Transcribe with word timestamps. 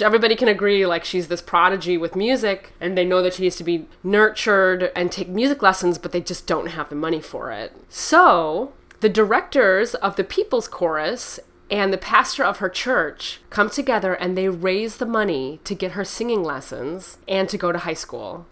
Everybody 0.00 0.36
can 0.36 0.46
agree, 0.46 0.86
like, 0.86 1.04
she's 1.04 1.26
this 1.26 1.42
prodigy 1.42 1.98
with 1.98 2.14
music, 2.14 2.72
and 2.80 2.96
they 2.96 3.04
know 3.04 3.20
that 3.20 3.34
she 3.34 3.42
needs 3.42 3.56
to 3.56 3.64
be 3.64 3.88
nurtured 4.04 4.92
and 4.94 5.10
take 5.10 5.28
music 5.28 5.60
lessons, 5.60 5.98
but 5.98 6.12
they 6.12 6.20
just 6.20 6.46
don't 6.46 6.68
have 6.68 6.88
the 6.88 6.94
money 6.94 7.20
for 7.20 7.50
it. 7.50 7.72
So, 7.88 8.74
the 9.00 9.08
directors 9.08 9.96
of 9.96 10.14
the 10.14 10.22
People's 10.22 10.68
Chorus 10.68 11.40
and 11.68 11.92
the 11.92 11.98
pastor 11.98 12.44
of 12.44 12.58
her 12.58 12.68
church 12.68 13.40
come 13.50 13.68
together 13.68 14.14
and 14.14 14.38
they 14.38 14.48
raise 14.48 14.98
the 14.98 15.04
money 15.04 15.58
to 15.64 15.74
get 15.74 15.92
her 15.92 16.04
singing 16.04 16.44
lessons 16.44 17.18
and 17.26 17.48
to 17.48 17.58
go 17.58 17.72
to 17.72 17.78
high 17.78 17.92
school. 17.94 18.46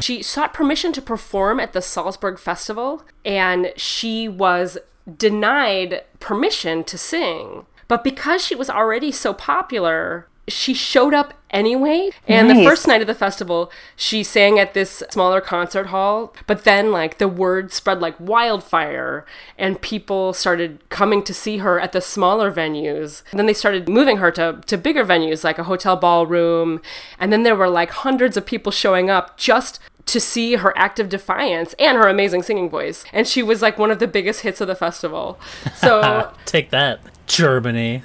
She 0.00 0.22
sought 0.22 0.54
permission 0.54 0.90
to 0.94 1.02
perform 1.02 1.60
at 1.60 1.74
the 1.74 1.82
Salzburg 1.82 2.38
Festival, 2.38 3.02
and 3.26 3.74
she 3.76 4.26
was 4.26 4.78
denied 5.18 6.02
permission 6.18 6.82
to 6.84 6.96
sing. 6.96 7.66
But 7.88 8.04
because 8.04 8.44
she 8.44 8.54
was 8.54 8.70
already 8.70 9.12
so 9.12 9.32
popular, 9.32 10.26
she 10.46 10.74
showed 10.74 11.14
up 11.14 11.34
anyway. 11.50 12.10
And 12.28 12.48
Nice. 12.48 12.58
the 12.58 12.64
first 12.64 12.86
night 12.86 13.00
of 13.00 13.06
the 13.06 13.14
festival, 13.14 13.70
she 13.96 14.22
sang 14.22 14.58
at 14.58 14.74
this 14.74 15.02
smaller 15.10 15.40
concert 15.40 15.86
hall. 15.86 16.34
But 16.46 16.64
then, 16.64 16.92
like, 16.92 17.18
the 17.18 17.28
word 17.28 17.72
spread 17.72 18.00
like 18.00 18.14
wildfire, 18.18 19.24
and 19.58 19.80
people 19.80 20.32
started 20.32 20.86
coming 20.90 21.22
to 21.22 21.32
see 21.32 21.58
her 21.58 21.80
at 21.80 21.92
the 21.92 22.00
smaller 22.00 22.52
venues. 22.52 23.22
And 23.30 23.38
then 23.38 23.46
they 23.46 23.54
started 23.54 23.88
moving 23.88 24.18
her 24.18 24.30
to, 24.32 24.60
to 24.66 24.76
bigger 24.76 25.04
venues, 25.04 25.44
like 25.44 25.58
a 25.58 25.64
hotel 25.64 25.96
ballroom. 25.96 26.82
And 27.18 27.32
then 27.32 27.42
there 27.42 27.56
were 27.56 27.70
like 27.70 27.90
hundreds 27.90 28.36
of 28.36 28.44
people 28.44 28.72
showing 28.72 29.08
up 29.08 29.38
just 29.38 29.80
to 30.06 30.20
see 30.20 30.56
her 30.56 30.76
active 30.76 31.08
defiance 31.08 31.74
and 31.78 31.96
her 31.96 32.08
amazing 32.08 32.42
singing 32.42 32.68
voice. 32.68 33.04
And 33.12 33.26
she 33.26 33.42
was 33.42 33.62
like 33.62 33.78
one 33.78 33.90
of 33.90 33.98
the 34.00 34.06
biggest 34.06 34.42
hits 34.42 34.60
of 34.60 34.68
the 34.68 34.74
festival. 34.74 35.38
So. 35.76 36.32
Take 36.44 36.70
that, 36.70 37.00
Germany. 37.26 38.02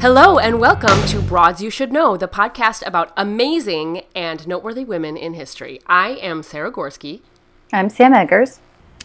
Hello 0.00 0.38
and 0.38 0.58
welcome 0.60 1.00
to 1.06 1.20
Broads 1.20 1.62
You 1.62 1.70
Should 1.70 1.92
Know, 1.92 2.16
the 2.16 2.26
podcast 2.28 2.84
about 2.86 3.12
amazing 3.16 4.02
and 4.16 4.46
noteworthy 4.48 4.84
women 4.84 5.16
in 5.16 5.34
history. 5.34 5.80
I 5.86 6.10
am 6.20 6.42
Sarah 6.42 6.72
Gorski, 6.72 7.20
I'm 7.72 7.88
Sam 7.88 8.12
Eggers. 8.12 8.58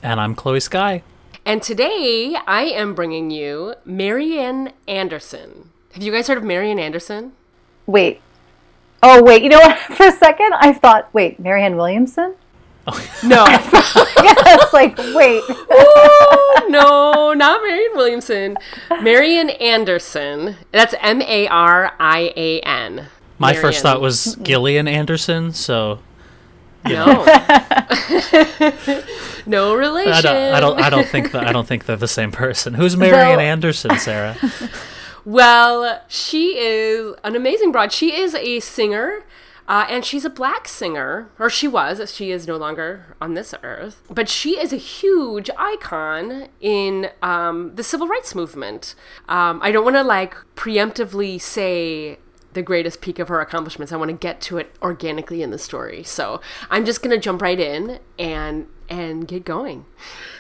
And 0.03 0.19
I'm 0.19 0.33
Chloe 0.35 0.59
Sky. 0.59 1.03
and 1.45 1.61
today 1.61 2.35
I 2.47 2.63
am 2.63 2.95
bringing 2.95 3.29
you 3.31 3.75
Marian 3.85 4.71
Anderson. 4.87 5.69
Have 5.93 6.03
you 6.03 6.11
guys 6.11 6.27
heard 6.27 6.37
of 6.37 6.43
Marian 6.43 6.79
Anderson? 6.79 7.33
Wait. 7.87 8.21
Oh, 9.01 9.23
wait. 9.23 9.41
You 9.43 9.49
know 9.49 9.59
what? 9.59 9.77
For 9.97 10.05
a 10.07 10.11
second, 10.11 10.53
I 10.53 10.73
thought, 10.73 11.09
wait, 11.13 11.39
Marianne 11.39 11.75
Williamson? 11.77 12.35
No, 13.23 13.43
yeah, 13.47 13.59
it's 13.73 14.71
like, 14.71 14.97
wait. 14.97 15.43
Ooh, 15.49 16.69
no, 16.69 17.33
not 17.33 17.61
Marian 17.61 17.91
Williamson. 17.95 18.57
Marian 19.01 19.49
Anderson. 19.49 20.55
That's 20.71 20.95
M 21.01 21.21
A 21.21 21.49
R 21.49 21.93
I 21.99 22.31
A 22.37 22.61
N. 22.61 23.07
My 23.39 23.53
first 23.53 23.81
thought 23.81 23.99
was 23.99 24.35
Gillian 24.41 24.87
Anderson, 24.87 25.51
so 25.51 25.99
No. 26.85 27.25
no 29.45 29.75
relation. 29.75 30.13
I 30.13 30.21
don't, 30.21 30.53
I 30.53 30.59
don't, 30.61 30.81
I 30.83 30.89
don't 30.89 31.07
think 31.07 31.31
that, 31.33 31.45
I 31.45 31.51
don't 31.51 31.67
think 31.67 31.85
they're 31.85 31.97
the 31.97 32.07
same 32.07 32.31
person. 32.31 32.73
Who's 32.75 32.95
Marian 32.95 33.35
Though- 33.35 33.41
Anderson, 33.41 33.97
Sarah? 33.99 34.37
Well, 35.27 36.03
she 36.07 36.57
is 36.57 37.13
an 37.21 37.35
amazing 37.35 37.73
broad. 37.73 37.91
She 37.91 38.15
is 38.15 38.33
a 38.33 38.61
singer. 38.61 39.25
Uh, 39.67 39.85
and 39.89 40.05
she's 40.05 40.23
a 40.23 40.29
black 40.29 40.65
singer, 40.65 41.29
or 41.37 41.49
she 41.49 41.67
was. 41.67 42.13
She 42.13 42.31
is 42.31 42.47
no 42.47 42.55
longer 42.55 43.17
on 43.19 43.33
this 43.33 43.53
earth. 43.63 44.01
But 44.09 44.29
she 44.29 44.51
is 44.57 44.71
a 44.71 44.77
huge 44.77 45.49
icon 45.57 46.47
in 46.61 47.09
um, 47.21 47.75
the 47.75 47.83
civil 47.83 48.07
rights 48.07 48.33
movement. 48.33 48.95
Um, 49.27 49.59
I 49.61 49.73
don't 49.73 49.83
want 49.83 49.97
to 49.97 50.03
like 50.03 50.35
preemptively 50.55 51.41
say 51.41 52.19
the 52.57 52.63
greatest 52.63 52.99
peak 53.01 53.19
of 53.19 53.27
her 53.27 53.39
accomplishments. 53.39 53.93
I 53.93 53.97
want 53.97 54.09
to 54.09 54.17
get 54.17 54.41
to 54.41 54.57
it 54.57 54.75
organically 54.81 55.43
in 55.43 55.51
the 55.51 55.59
story. 55.59 56.03
So 56.03 56.41
I'm 56.71 56.85
just 56.85 57.03
going 57.03 57.15
to 57.15 57.21
jump 57.21 57.41
right 57.41 57.59
in 57.59 57.99
and 58.19 58.67
and 58.89 59.27
get 59.27 59.43
going. 59.43 59.85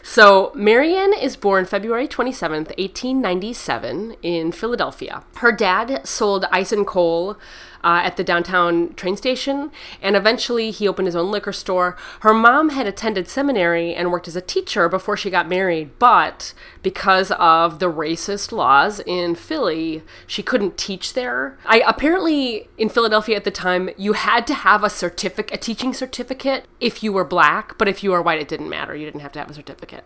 So, 0.01 0.53
Marian 0.55 1.13
is 1.13 1.35
born 1.35 1.65
February 1.65 2.07
27th, 2.07 2.69
1897, 2.77 4.15
in 4.23 4.53
Philadelphia. 4.53 5.23
Her 5.35 5.51
dad 5.51 6.07
sold 6.07 6.45
ice 6.49 6.71
and 6.71 6.87
coal 6.87 7.37
uh, 7.83 8.01
at 8.03 8.17
the 8.17 8.23
downtown 8.23 8.93
train 8.95 9.17
station, 9.17 9.71
and 10.01 10.15
eventually 10.15 10.71
he 10.71 10.87
opened 10.87 11.05
his 11.05 11.15
own 11.15 11.31
liquor 11.31 11.53
store. 11.53 11.97
Her 12.21 12.33
mom 12.33 12.69
had 12.69 12.87
attended 12.87 13.27
seminary 13.27 13.93
and 13.93 14.11
worked 14.11 14.27
as 14.27 14.35
a 14.35 14.41
teacher 14.41 14.89
before 14.89 15.17
she 15.17 15.29
got 15.29 15.47
married, 15.47 15.97
but 15.99 16.53
because 16.81 17.31
of 17.31 17.79
the 17.79 17.91
racist 17.91 18.51
laws 18.51 18.99
in 19.01 19.35
Philly, 19.35 20.03
she 20.25 20.43
couldn't 20.43 20.77
teach 20.77 21.13
there. 21.13 21.57
I 21.65 21.83
apparently 21.85 22.69
in 22.77 22.89
Philadelphia 22.89 23.35
at 23.35 23.43
the 23.43 23.51
time, 23.51 23.89
you 23.97 24.13
had 24.13 24.47
to 24.47 24.53
have 24.53 24.83
a 24.83 24.89
certificate, 24.89 25.53
a 25.53 25.57
teaching 25.57 25.93
certificate, 25.93 26.65
if 26.79 27.03
you 27.03 27.11
were 27.11 27.25
black, 27.25 27.77
but 27.77 27.87
if 27.87 28.03
you 28.03 28.11
were 28.11 28.21
white, 28.21 28.39
it 28.39 28.47
didn't 28.47 28.69
matter. 28.69 28.95
You 28.95 29.05
didn't 29.05 29.21
have 29.21 29.31
to 29.33 29.39
have 29.39 29.49
a 29.49 29.53
certificate. 29.53 30.05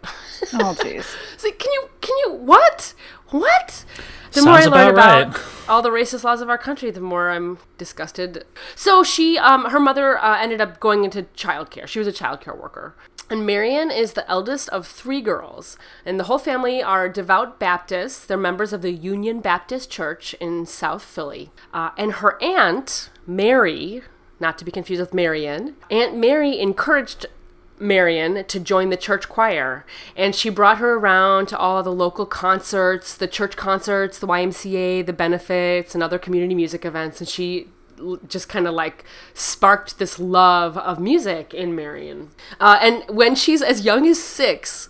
Oh, 0.54 0.76
jeez. 0.80 1.06
Like, 1.44 1.58
can 1.58 1.72
you, 1.74 1.90
can 2.02 2.16
you, 2.26 2.34
what? 2.34 2.94
What? 3.30 3.84
The 4.32 4.42
Sounds 4.42 4.46
more 4.46 4.56
I 4.56 4.66
learn 4.66 4.94
about 4.94 5.22
about 5.22 5.38
right. 5.38 5.70
all 5.70 5.82
the 5.82 5.90
racist 5.90 6.24
laws 6.24 6.42
of 6.42 6.50
our 6.50 6.58
country, 6.58 6.90
the 6.90 7.02
more 7.02 7.30
I'm 7.30 7.58
disgusted. 7.78 8.46
So 8.76 9.04
she, 9.04 9.38
um, 9.38 9.66
her 9.66 9.80
mother 9.80 10.18
uh, 10.18 10.42
ended 10.42 10.62
up 10.62 10.80
going 10.80 11.04
into 11.04 11.24
childcare. 11.36 11.86
She 11.86 12.00
was 12.00 12.08
a 12.08 12.14
childcare 12.14 12.58
worker. 12.60 12.96
And 13.30 13.46
Marian 13.46 13.92
is 13.92 14.14
the 14.14 14.30
eldest 14.30 14.68
of 14.70 14.86
three 14.86 15.22
girls, 15.22 15.78
and 16.06 16.20
the 16.20 16.26
whole 16.26 16.38
family 16.38 16.84
are 16.84 17.08
devout 17.08 17.60
Baptists. 17.60 18.26
They're 18.26 18.38
members 18.38 18.74
of 18.74 18.82
the 18.82 18.92
Union 18.92 19.40
Baptist 19.40 19.90
Church 19.90 20.34
in 20.42 20.66
South 20.66 21.04
Philly. 21.04 21.52
Uh, 21.74 21.92
and 21.98 22.14
her 22.14 22.42
aunt, 22.44 23.10
Mary, 23.26 24.02
not 24.42 24.58
to 24.58 24.66
be 24.66 24.72
confused 24.72 25.00
with 25.00 25.14
Marian, 25.14 25.76
Aunt 25.90 26.18
Mary 26.18 26.60
encouraged 26.60 27.26
Marian 27.82 28.46
to 28.46 28.60
join 28.60 28.90
the 28.90 28.98
church 28.98 29.28
choir, 29.28 29.86
and 30.16 30.36
she 30.36 30.50
brought 30.50 30.78
her 30.78 30.94
around 30.94 31.48
to 31.48 31.58
all 31.58 31.82
the 31.84 31.92
local 31.92 32.26
concerts, 32.26 33.16
the 33.16 33.28
church 33.28 33.58
concerts, 33.58 34.20
the 34.20 34.28
YMCA, 34.28 35.06
the 35.06 35.14
benefits, 35.14 35.94
and 35.94 36.04
other 36.04 36.20
community 36.20 36.56
music 36.56 36.86
events. 36.86 37.20
And 37.20 37.28
she 37.28 37.68
just 38.28 38.50
kind 38.50 38.68
of 38.68 38.74
like 38.74 39.04
sparked 39.34 40.00
this 40.00 40.20
love 40.20 40.78
of 40.78 41.00
music 41.00 41.54
in 41.54 41.76
Marian. 41.76 42.30
Uh, 42.60 42.80
and 42.82 43.04
when 43.10 43.36
she's 43.36 43.62
as 43.62 43.86
young 43.86 44.08
as 44.08 44.22
six, 44.22 44.90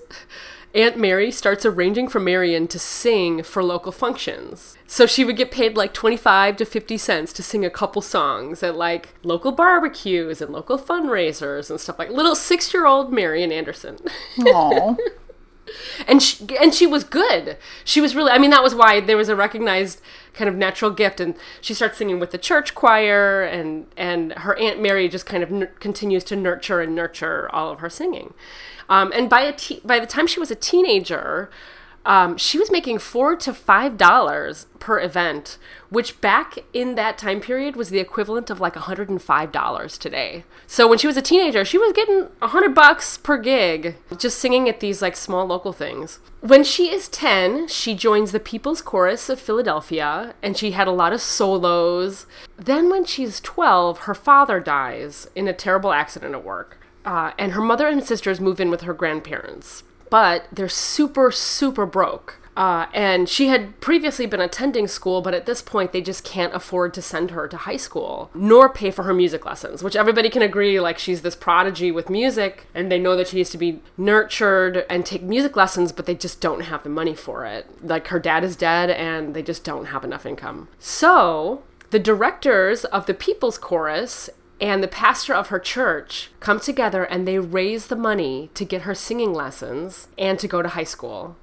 Aunt 0.73 0.97
Mary 0.97 1.31
starts 1.31 1.65
arranging 1.65 2.07
for 2.07 2.19
Marian 2.19 2.67
to 2.69 2.79
sing 2.79 3.43
for 3.43 3.63
local 3.63 3.91
functions. 3.91 4.77
So 4.87 5.05
she 5.05 5.25
would 5.25 5.37
get 5.37 5.51
paid 5.51 5.75
like 5.75 5.93
25 5.93 6.57
to 6.57 6.65
50 6.65 6.97
cents 6.97 7.33
to 7.33 7.43
sing 7.43 7.65
a 7.65 7.69
couple 7.69 8.01
songs 8.01 8.63
at 8.63 8.75
like 8.75 9.13
local 9.23 9.51
barbecues 9.51 10.41
and 10.41 10.51
local 10.51 10.77
fundraisers 10.77 11.69
and 11.69 11.79
stuff 11.79 11.99
like 11.99 12.09
little 12.09 12.35
6-year-old 12.35 13.11
Marian 13.11 13.51
Anderson. 13.51 13.97
Aw. 14.39 14.95
and 16.07 16.23
she, 16.23 16.45
and 16.57 16.73
she 16.73 16.88
was 16.88 17.03
good. 17.03 17.57
She 17.83 18.01
was 18.01 18.15
really 18.15 18.31
I 18.31 18.38
mean 18.38 18.51
that 18.51 18.63
was 18.63 18.75
why 18.75 19.01
there 19.01 19.17
was 19.17 19.29
a 19.29 19.35
recognized 19.35 20.01
kind 20.34 20.47
of 20.50 20.56
natural 20.56 20.92
gift 20.92 21.19
and 21.19 21.36
she 21.59 21.74
starts 21.74 21.97
singing 21.97 22.19
with 22.19 22.31
the 22.31 22.38
church 22.38 22.74
choir 22.74 23.44
and 23.44 23.86
and 23.97 24.34
her 24.34 24.58
aunt 24.58 24.81
Mary 24.81 25.09
just 25.09 25.25
kind 25.25 25.44
of 25.44 25.52
n- 25.52 25.69
continues 25.80 26.24
to 26.24 26.36
nurture 26.36 26.81
and 26.81 26.96
nurture 26.96 27.50
all 27.53 27.69
of 27.72 27.80
her 27.80 27.90
singing. 27.90 28.34
Um, 28.90 29.12
and 29.14 29.30
by 29.30 29.42
a 29.42 29.53
te- 29.53 29.81
by 29.84 30.00
the 30.00 30.06
time 30.06 30.28
she 30.28 30.40
was 30.40 30.52
a 30.52 30.56
teenager, 30.56 31.50
um, 32.06 32.38
she 32.38 32.57
was 32.57 32.72
making 32.72 32.97
four 32.97 33.35
to 33.35 33.53
five 33.53 33.97
dollars 33.97 34.66
per 34.79 35.00
event, 35.00 35.57
which 35.89 36.19
back 36.19 36.57
in 36.73 36.95
that 36.95 37.17
time 37.17 37.39
period 37.39 37.75
was 37.75 37.89
the 37.89 38.00
equivalent 38.00 38.50
of 38.50 38.59
like 38.59 38.75
hundred 38.75 39.09
and 39.09 39.22
five 39.22 39.51
dollars 39.51 39.97
today. 39.97 40.44
So 40.66 40.88
when 40.88 40.97
she 40.97 41.07
was 41.07 41.18
a 41.18 41.21
teenager, 41.21 41.63
she 41.63 41.77
was 41.77 41.94
getting 41.94 42.27
a 42.42 42.48
hundred 42.48 42.74
bucks 42.74 43.18
per 43.18 43.38
gig, 43.38 43.98
just 44.18 44.39
singing 44.39 44.68
at 44.68 44.80
these 44.80 45.01
like 45.01 45.15
small 45.15 45.45
local 45.45 45.74
things. 45.74 46.19
When 46.39 46.63
she 46.63 46.92
is 46.92 47.07
ten, 47.07 47.68
she 47.68 47.94
joins 47.94 48.31
the 48.31 48.39
People's 48.39 48.81
Chorus 48.81 49.30
of 49.30 49.39
Philadelphia, 49.39 50.33
and 50.42 50.57
she 50.57 50.71
had 50.71 50.88
a 50.88 50.92
lot 50.92 51.13
of 51.13 51.21
solos. 51.21 52.25
Then 52.57 52.89
when 52.89 53.06
she's 53.06 53.39
twelve, 53.39 54.00
her 54.00 54.15
father 54.15 54.59
dies 54.59 55.27
in 55.36 55.48
a 55.48 55.53
terrible 55.53 55.94
accident 55.94 56.33
at 56.33 56.44
work, 56.44 56.80
uh, 57.06 57.33
and 57.38 57.51
her 57.51 57.62
mother 57.62 57.88
and 57.88 58.03
sisters 58.03 58.42
move 58.42 58.59
in 58.59 58.71
with 58.71 58.81
her 58.81 58.94
grandparents 58.94 59.83
but 60.12 60.46
they're 60.52 60.69
super, 60.69 61.31
super 61.31 61.88
broke. 61.88 62.38
Uh, 62.56 62.88
and 62.94 63.30
she 63.30 63.48
had 63.48 63.80
previously 63.80 64.25
been 64.25 64.42
attending 64.42 64.86
school, 64.86 65.22
but 65.22 65.34
at 65.34 65.46
this 65.46 65.62
point, 65.62 65.94
they 65.94 66.02
just 66.02 66.25
can't 66.25 66.54
afford 66.54 66.94
to 66.94 67.02
send 67.02 67.31
her 67.31 67.48
to 67.48 67.56
high 67.56 67.78
school, 67.78 68.30
nor 68.36 68.68
pay 68.68 68.92
for 68.92 69.04
her 69.04 69.13
music 69.13 69.46
lessons, 69.46 69.81
which 69.81 69.96
everybody 69.96 70.30
can 70.30 70.42
agree, 70.42 70.80
like, 70.80 71.00
she's 71.00 71.22
this 71.22 71.36
prodigy 71.36 71.92
with 71.92 72.10
music, 72.10 72.68
and 72.75 72.92
they 72.92 73.00
know 73.00 73.16
that 73.16 73.30
she 73.30 73.38
needs 73.38 73.50
to 73.52 73.58
be 73.58 73.81
nurtured 73.98 74.86
and 74.90 75.06
take 75.06 75.24
music 75.24 75.56
lessons, 75.56 75.94
but 75.94 76.06
they 76.06 76.13
just 76.13 76.42
don't 76.42 76.63
have 76.63 76.84
the 76.84 76.90
money 76.90 77.16
for 77.16 77.46
it. 77.46 77.66
Like, 77.81 78.10
her 78.10 78.19
dad 78.19 78.44
is 78.44 78.58
dead, 78.58 78.90
and 78.90 79.34
they 79.34 79.42
just 79.42 79.63
don't 79.63 79.86
have 79.86 80.04
enough 80.04 80.25
income. 80.25 80.68
So, 80.78 81.63
the 81.92 82.00
directors 82.00 82.84
of 82.86 83.06
the 83.06 83.13
People's 83.13 83.58
Chorus 83.58 84.30
and 84.62 84.84
the 84.84 84.88
pastor 84.88 85.34
of 85.34 85.48
her 85.48 85.60
church 85.60 86.30
come 86.40 86.60
together 86.60 87.04
and 87.04 87.28
they 87.28 87.40
raise 87.40 87.88
the 87.88 87.96
money 87.96 88.52
to 88.54 88.63
get 88.63 88.84
her 88.84 88.94
singing 88.94 89.34
lessons 89.34 90.08
and 90.18 90.38
to 90.40 90.48
go 90.48 90.62
to 90.62 90.69
high 90.69 90.84
school. 90.84 91.36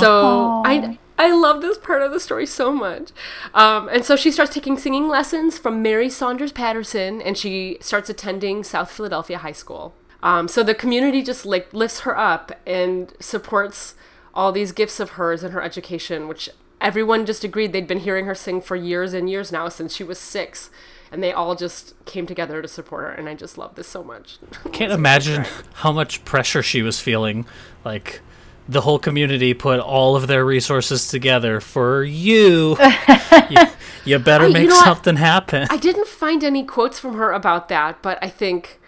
So 0.00 0.62
I 0.64 0.98
I 1.16 1.32
love 1.32 1.62
this 1.62 1.78
part 1.78 2.02
of 2.02 2.12
the 2.12 2.18
story 2.18 2.46
so 2.46 2.72
much. 2.72 3.10
Um, 3.54 3.88
and 3.88 4.04
so 4.04 4.16
she 4.16 4.30
starts 4.30 4.52
taking 4.52 4.76
singing 4.76 5.08
lessons 5.08 5.58
from 5.58 5.80
Mary 5.80 6.10
Saunders 6.10 6.50
Patterson, 6.50 7.22
and 7.22 7.38
she 7.38 7.78
starts 7.80 8.10
attending 8.10 8.64
South 8.64 8.90
Philadelphia 8.90 9.38
High 9.38 9.52
School. 9.52 9.94
Um, 10.22 10.48
so 10.48 10.62
the 10.62 10.74
community 10.74 11.22
just 11.22 11.46
like 11.46 11.72
lifts 11.72 12.00
her 12.00 12.18
up 12.18 12.52
and 12.66 13.12
supports 13.20 13.94
all 14.32 14.50
these 14.50 14.72
gifts 14.72 14.98
of 14.98 15.10
hers 15.10 15.44
and 15.44 15.52
her 15.52 15.62
education, 15.62 16.26
which 16.26 16.50
everyone 16.80 17.26
just 17.26 17.44
agreed 17.44 17.72
they'd 17.72 17.86
been 17.86 18.00
hearing 18.00 18.26
her 18.26 18.34
sing 18.34 18.60
for 18.60 18.74
years 18.74 19.14
and 19.14 19.30
years 19.30 19.52
now 19.52 19.68
since 19.68 19.94
she 19.94 20.02
was 20.02 20.18
six. 20.18 20.70
And 21.12 21.22
they 21.22 21.32
all 21.32 21.54
just 21.54 21.94
came 22.06 22.26
together 22.26 22.60
to 22.60 22.66
support 22.68 23.04
her, 23.04 23.10
and 23.12 23.28
I 23.28 23.34
just 23.34 23.56
love 23.56 23.74
this 23.76 23.86
so 23.86 24.02
much. 24.02 24.38
Can't 24.72 24.92
imagine 24.92 25.44
how 25.74 25.92
much 25.92 26.24
pressure 26.24 26.62
she 26.62 26.82
was 26.82 27.00
feeling. 27.00 27.46
Like 27.84 28.20
the 28.68 28.80
whole 28.80 28.98
community 28.98 29.54
put 29.54 29.78
all 29.78 30.16
of 30.16 30.26
their 30.26 30.44
resources 30.44 31.06
together 31.08 31.60
for 31.60 32.02
you. 32.02 32.76
you, 33.50 33.58
you 34.04 34.18
better 34.18 34.44
I- 34.44 34.48
you 34.48 34.52
make 34.54 34.68
know 34.68 34.74
what? 34.74 34.84
something 34.84 35.16
happen. 35.16 35.66
I 35.70 35.76
didn't 35.76 36.08
find 36.08 36.42
any 36.42 36.64
quotes 36.64 36.98
from 36.98 37.14
her 37.14 37.30
about 37.32 37.68
that, 37.68 38.02
but 38.02 38.18
I 38.22 38.28
think 38.28 38.80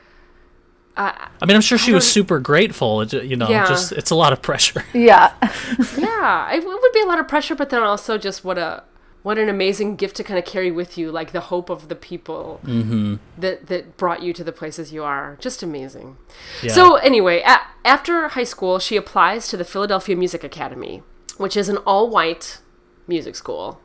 uh, 0.97 1.13
I 1.43 1.45
mean, 1.47 1.55
I'm 1.55 1.61
sure 1.63 1.77
she 1.77 1.93
was 1.93 2.11
super 2.11 2.39
grateful. 2.39 3.05
You 3.05 3.37
know, 3.37 3.49
Yeah. 3.51 3.67
just 3.69 3.93
it's 3.93 4.11
a 4.11 4.15
lot 4.15 4.33
of 4.33 4.41
pressure. 4.41 4.83
Yeah. 4.95 5.33
yeah, 5.99 6.51
it 6.55 6.65
would 6.65 6.93
be 6.95 7.03
a 7.03 7.07
lot 7.07 7.19
of 7.19 7.29
pressure, 7.29 7.55
but 7.55 7.69
then 7.69 7.83
also 7.83 8.17
just 8.17 8.45
what 8.45 8.57
a 8.57 8.83
what 9.27 9.39
an 9.39 9.49
amazing 9.49 9.97
gift 9.97 10.15
to 10.15 10.23
kind 10.23 10.39
of 10.39 10.45
carry 10.45 10.71
with 10.71 10.97
you, 10.97 11.11
like 11.11 11.33
the 11.33 11.41
hope 11.41 11.69
of 11.69 11.89
the 11.89 11.97
people 11.97 12.61
mm-hmm. 12.63 13.17
that 13.37 13.67
that 13.67 13.97
brought 13.97 14.23
you 14.23 14.33
to 14.33 14.45
the 14.45 14.53
places 14.53 14.93
you 14.93 15.03
are. 15.03 15.37
Just 15.41 15.65
amazing. 15.65 16.17
Yeah. 16.63 16.73
So 16.73 16.95
anyway, 16.95 17.43
a- 17.45 17.67
after 17.85 18.29
high 18.29 18.45
school, 18.45 18.79
she 18.79 18.97
applies 18.97 19.49
to 19.49 19.57
the 19.57 19.65
Philadelphia 19.65 20.15
Music 20.15 20.45
Academy, 20.45 21.03
which 21.39 21.57
is 21.57 21.69
an 21.69 21.79
all-white 21.79 22.61
music 23.09 23.35
school, 23.35 23.81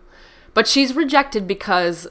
but 0.54 0.68
she's 0.68 0.96
rejected 0.96 1.48
because. 1.48 2.08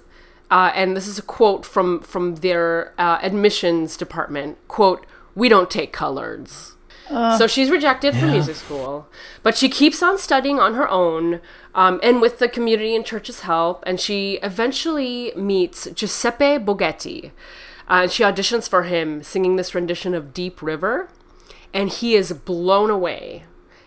Uh, 0.51 0.73
and 0.75 0.97
this 0.97 1.07
is 1.07 1.17
a 1.17 1.23
quote 1.23 1.65
from 1.65 2.01
from 2.01 2.35
their 2.47 2.93
uh, 2.99 3.21
admissions 3.23 3.97
department. 3.97 4.59
"Quote: 4.67 5.07
We 5.37 5.49
don't 5.49 5.71
take 5.71 5.93
coloreds." 5.93 6.73
So 7.11 7.47
she's 7.47 7.71
rejected 7.71 8.15
from 8.15 8.31
music 8.31 8.57
school, 8.57 9.09
but 9.43 9.57
she 9.57 9.69
keeps 9.69 10.03
on 10.03 10.17
studying 10.17 10.59
on 10.61 10.75
her 10.75 10.89
own, 10.89 11.41
um, 11.75 11.99
and 12.03 12.21
with 12.21 12.39
the 12.39 12.49
community 12.49 12.95
and 12.95 13.05
church's 13.05 13.41
help. 13.41 13.83
And 13.87 13.99
she 13.99 14.39
eventually 14.43 15.33
meets 15.37 15.89
Giuseppe 15.91 16.59
Boghetti, 16.59 17.33
uh, 17.89 18.03
and 18.03 18.13
she 18.13 18.23
auditions 18.23 18.69
for 18.69 18.85
him, 18.85 19.23
singing 19.23 19.57
this 19.57 19.75
rendition 19.75 20.15
of 20.15 20.33
"Deep 20.33 20.63
River," 20.63 21.09
and 21.75 21.89
he 21.91 22.15
is 22.15 22.33
blown 22.33 22.91
away, 22.91 23.45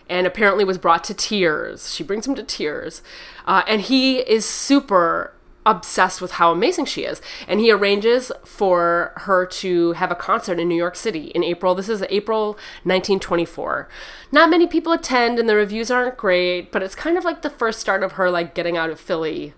and 0.10 0.28
apparently 0.28 0.66
was 0.66 0.78
brought 0.78 1.04
to 1.06 1.14
tears. 1.14 1.94
She 1.94 2.04
brings 2.04 2.28
him 2.28 2.36
to 2.36 2.44
tears, 2.44 3.02
uh, 3.46 3.64
and 3.68 3.82
he 3.82 4.20
is 4.20 4.46
super 4.46 5.33
obsessed 5.66 6.22
with 6.22 6.34
how 6.34 6.52
amazing 6.52 6.86
she 6.86 7.04
is. 7.04 7.22
And 7.48 7.60
he 7.60 7.72
arranges 7.72 8.32
for 8.44 9.14
her 9.18 9.46
to 9.46 9.94
have 9.94 10.12
a 10.12 10.16
concert 10.16 10.60
in 10.60 10.68
New 10.68 10.76
York 10.76 10.96
City 10.96 11.28
in 11.28 11.44
April. 11.44 11.76
This 11.76 11.90
is 11.90 12.04
April 12.10 12.54
1924. 12.84 13.88
Not 14.32 14.50
many 14.50 14.68
people 14.68 14.92
attend 14.92 15.40
and 15.40 15.48
the 15.48 15.56
reviews 15.56 15.92
aren't 15.92 16.18
great, 16.18 16.72
but 16.72 16.84
it's 16.84 16.96
kind 16.96 17.18
of 17.18 17.24
like 17.24 17.42
the 17.42 17.50
first 17.50 17.80
start 17.80 18.04
of 18.04 18.14
her 18.14 18.30
like 18.30 18.54
getting 18.54 18.78
out 18.78 18.90
of 18.90 19.00
Philly. 19.00 19.54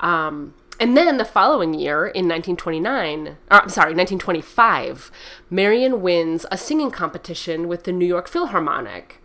Um, 0.00 0.54
and 0.80 0.96
then 0.96 1.18
the 1.18 1.24
following 1.24 1.74
year, 1.74 2.06
in 2.06 2.28
1929, 2.28 3.36
or, 3.50 3.62
I'm 3.62 3.68
sorry, 3.68 3.94
1925, 3.94 5.10
Marian 5.50 6.00
wins 6.00 6.46
a 6.52 6.56
singing 6.56 6.92
competition 6.92 7.66
with 7.66 7.82
the 7.82 7.92
New 7.92 8.06
York 8.06 8.28
Philharmonic. 8.28 9.20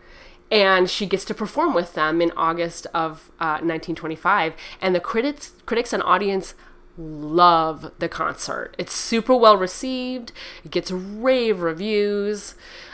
And 0.54 0.88
she 0.88 1.08
gets 1.08 1.26
to 1.26 1.34
perform 1.34 1.74
with 1.74 1.96
them 1.96 2.22
in 2.22 2.32
August 2.38 2.86
of 2.94 3.32
uh, 3.40 3.58
1925. 3.58 4.54
And 4.80 4.94
the 4.94 5.00
critics, 5.00 5.54
critics 5.66 5.92
and 5.92 6.04
audience 6.04 6.54
love 6.96 7.92
the 7.98 8.08
concert. 8.08 8.76
It's 8.78 8.94
super 8.94 9.36
well 9.36 9.58
received. 9.58 10.32
It 10.64 10.70
gets 10.70 10.92
rave 10.92 11.62
reviews. 11.62 12.54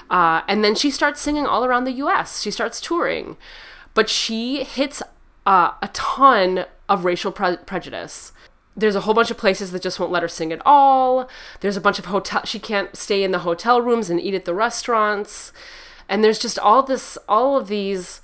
Uh, 0.09 0.41
and 0.47 0.63
then 0.63 0.73
she 0.73 0.89
starts 0.89 1.19
singing 1.19 1.45
all 1.45 1.65
around 1.65 1.83
the 1.83 1.91
U.S. 1.91 2.41
She 2.41 2.49
starts 2.49 2.79
touring, 2.79 3.35
but 3.93 4.09
she 4.09 4.63
hits 4.63 5.03
uh, 5.45 5.73
a 5.81 5.89
ton 5.89 6.65
of 6.87 7.05
racial 7.05 7.31
pre- 7.31 7.57
prejudice. 7.57 8.31
There's 8.75 8.95
a 8.95 9.01
whole 9.01 9.13
bunch 9.13 9.29
of 9.29 9.37
places 9.37 9.71
that 9.71 9.81
just 9.81 9.99
won't 9.99 10.11
let 10.11 10.23
her 10.23 10.29
sing 10.29 10.53
at 10.53 10.61
all. 10.65 11.29
There's 11.59 11.75
a 11.75 11.81
bunch 11.81 11.99
of 11.99 12.05
hotel. 12.05 12.45
She 12.45 12.59
can't 12.59 12.95
stay 12.95 13.23
in 13.23 13.31
the 13.31 13.39
hotel 13.39 13.81
rooms 13.81 14.09
and 14.09 14.21
eat 14.21 14.33
at 14.33 14.45
the 14.45 14.53
restaurants. 14.53 15.51
And 16.09 16.21
there's 16.23 16.39
just 16.39 16.59
all 16.59 16.83
this, 16.83 17.17
all 17.29 17.57
of 17.57 17.69
these 17.69 18.19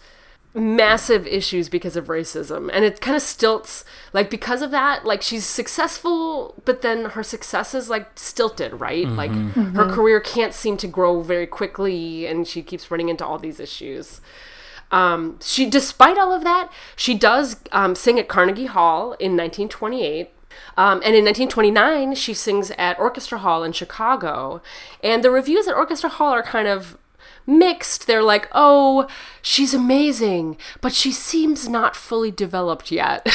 massive 0.56 1.28
issues 1.28 1.68
because 1.68 1.98
of 1.98 2.08
racism. 2.08 2.70
And 2.72 2.86
it 2.86 3.02
kind 3.02 3.16
of 3.16 3.22
stilts 3.22 3.84
like 4.14 4.30
because 4.30 4.62
of 4.62 4.72
that 4.72 5.06
like 5.06 5.22
she's 5.22 5.46
successful 5.46 6.56
but 6.64 6.82
then 6.82 7.06
her 7.06 7.24
success 7.24 7.76
is 7.76 7.90
like 7.90 8.18
stilted 8.18 8.80
right? 8.80 9.08
Like 9.08 9.32
her 9.32 9.86
career 9.86 10.22
can't 10.22 10.54
seem 10.54 10.78
to 10.78 10.88
grow 10.88 11.22
very 11.22 11.46
quickly 11.46 12.26
and 12.26 12.48
she 12.48 12.64
keeps 12.64 12.90
running 12.90 13.10
into 13.10 13.26
all 13.26 13.38
these 13.38 13.60
issues. 13.60 14.22
Um, 14.92 15.40
she 15.42 15.70
despite 15.70 16.18
all 16.18 16.32
of 16.32 16.44
that 16.46 16.72
she 16.96 17.16
does 17.16 17.58
um, 17.74 17.94
sing 17.94 18.18
at 18.18 18.30
carnegie 18.30 18.68
hall 18.68 19.14
in 19.14 19.36
1928 19.36 20.30
um, 20.78 21.02
and 21.04 21.16
in 21.16 21.26
1929 21.26 22.16
she 22.16 22.34
sings 22.34 22.72
at 22.78 22.98
orchestra 22.98 23.40
hall 23.40 23.62
in 23.66 23.74
chicago. 23.74 24.62
And 25.04 25.22
the 25.22 25.32
reviews 25.32 25.68
at 25.68 25.76
orchestra 25.76 26.10
hall 26.10 26.32
are 26.32 26.44
kind 26.44 26.70
of 26.70 26.98
mixed. 27.48 28.08
They're 28.08 28.24
like, 28.24 28.50
oh, 28.52 29.08
she's 29.42 29.74
amazing, 29.74 30.58
but 30.82 30.94
she 30.94 31.12
seems 31.12 31.68
not 31.68 31.96
fully 31.96 32.32
developed 32.32 32.92
yet, 32.92 33.28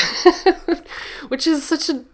which 1.28 1.46
is 1.46 1.64
such 1.64 1.88
a 1.88 2.04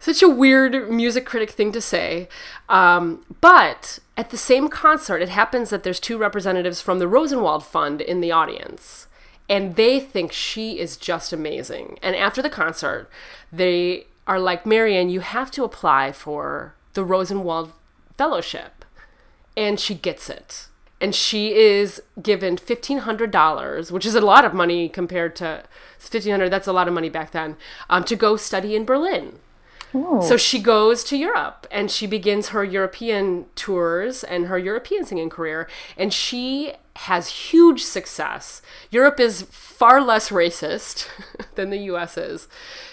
such 0.00 0.22
a 0.22 0.28
weird 0.28 0.90
music 0.90 1.24
critic 1.24 1.50
thing 1.50 1.72
to 1.72 1.80
say. 1.80 2.28
Um, 2.68 3.24
but 3.40 4.00
at 4.18 4.28
the 4.28 4.36
same 4.36 4.68
concert, 4.68 5.22
it 5.22 5.30
happens 5.30 5.70
that 5.70 5.82
there's 5.82 5.98
two 5.98 6.18
representatives 6.18 6.82
from 6.82 6.98
the 6.98 7.08
Rosenwald 7.08 7.64
Fund 7.64 8.02
in 8.02 8.20
the 8.20 8.30
audience. 8.30 9.06
And 9.48 9.76
they 9.76 9.98
think 9.98 10.30
she 10.30 10.78
is 10.78 10.98
just 10.98 11.32
amazing. 11.32 11.98
And 12.02 12.14
after 12.16 12.42
the 12.42 12.50
concert, 12.50 13.08
they 13.50 14.06
are 14.26 14.38
like, 14.38 14.66
Marian, 14.66 15.08
you 15.08 15.20
have 15.20 15.50
to 15.52 15.64
apply 15.64 16.12
for 16.12 16.74
the 16.92 17.04
Rosenwald 17.04 17.72
Fellowship. 18.18 18.84
And 19.56 19.80
she 19.80 19.94
gets 19.94 20.28
it 20.28 20.68
and 21.04 21.14
she 21.14 21.54
is 21.54 22.00
given 22.22 22.56
fifteen 22.56 23.00
hundred 23.00 23.30
dollars, 23.30 23.92
which 23.92 24.06
is 24.06 24.14
a 24.14 24.22
lot 24.22 24.46
of 24.46 24.54
money 24.54 24.88
compared 24.88 25.36
to 25.36 25.64
fifteen 25.98 26.30
hundred. 26.30 26.48
That's 26.48 26.66
a 26.66 26.72
lot 26.72 26.88
of 26.88 26.94
money 26.94 27.10
back 27.10 27.32
then. 27.32 27.56
Um, 27.90 28.04
to 28.04 28.16
go 28.16 28.36
study 28.36 28.74
in 28.74 28.86
Berlin. 28.86 29.38
So 30.22 30.36
she 30.36 30.58
goes 30.60 31.04
to 31.04 31.16
Europe 31.16 31.68
and 31.70 31.88
she 31.88 32.06
begins 32.08 32.48
her 32.48 32.64
European 32.64 33.46
tours 33.54 34.24
and 34.24 34.46
her 34.46 34.58
European 34.58 35.04
singing 35.04 35.30
career. 35.30 35.68
And 35.96 36.12
she 36.12 36.72
has 36.96 37.28
huge 37.28 37.82
success. 37.82 38.62
Europe 38.90 39.18
is 39.18 39.42
far 39.50 40.00
less 40.00 40.28
racist 40.28 41.08
than 41.56 41.70
the 41.70 41.78
US 41.78 42.16
is. 42.16 42.46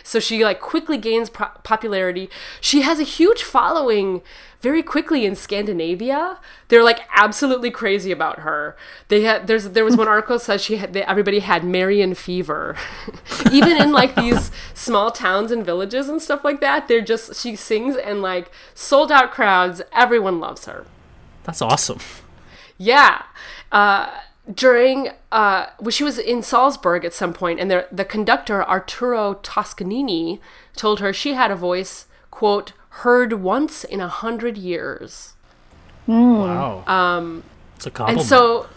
So 0.03 0.20
she 0.20 0.43
like 0.43 0.60
quickly 0.60 0.98
gains 0.98 1.29
pro- 1.29 1.50
popularity. 1.63 2.29
She 2.60 2.81
has 2.81 3.00
a 3.00 3.03
huge 3.03 3.43
following 3.43 4.22
very 4.60 4.81
quickly 4.84 5.25
in 5.25 5.36
Scandinavia. 5.36 6.39
They're 6.67 6.84
like 6.84 7.01
absolutely 7.15 7.70
crazy 7.70 8.12
about 8.12 8.39
her. 8.39 8.75
They 9.08 9.22
had 9.22 9.46
there's 9.46 9.70
there 9.70 9.86
was 9.86 9.96
one 9.96 10.08
article 10.10 10.38
that 10.38 10.43
says 10.43 10.63
she 10.63 10.77
had 10.77 10.93
they, 10.93 11.03
everybody 11.03 11.39
had 11.39 11.63
Marian 11.63 12.15
fever. 12.15 12.75
Even 13.51 13.77
in 13.77 13.91
like 13.91 14.15
these 14.15 14.51
small 14.74 15.12
towns 15.12 15.51
and 15.51 15.63
villages 15.63 16.10
and 16.10 16.20
stuff 16.20 16.43
like 16.43 16.60
that, 16.62 16.88
they're 16.88 17.01
just 17.01 17.36
she 17.41 17.55
sings 17.55 17.96
and 17.96 18.24
like 18.24 18.51
sold 18.74 19.12
out 19.12 19.31
crowds. 19.31 19.81
Everyone 19.93 20.39
loves 20.39 20.65
her. 20.65 20.86
That's 21.43 21.62
awesome. 21.62 22.00
Yeah. 22.77 23.24
Uh, 23.71 24.09
during 24.53 25.09
uh, 25.31 25.67
well, 25.79 25.91
she 25.91 26.03
was 26.03 26.17
in 26.17 26.41
Salzburg 26.43 27.05
at 27.05 27.13
some 27.13 27.33
point, 27.33 27.59
and 27.59 27.69
the 27.69 27.87
the 27.91 28.05
conductor 28.05 28.67
Arturo 28.67 29.35
Toscanini 29.35 30.41
told 30.75 30.99
her 30.99 31.13
she 31.13 31.33
had 31.33 31.51
a 31.51 31.55
voice 31.55 32.05
quote 32.31 32.73
heard 32.89 33.33
once 33.33 33.83
in 33.83 34.01
a 34.01 34.07
hundred 34.07 34.57
years. 34.57 35.33
Wow. 36.07 36.83
Um, 36.87 37.43
it's 37.75 37.85
a 37.85 37.91
compliment. 37.91 38.19
And 38.21 38.27
so, 38.27 38.67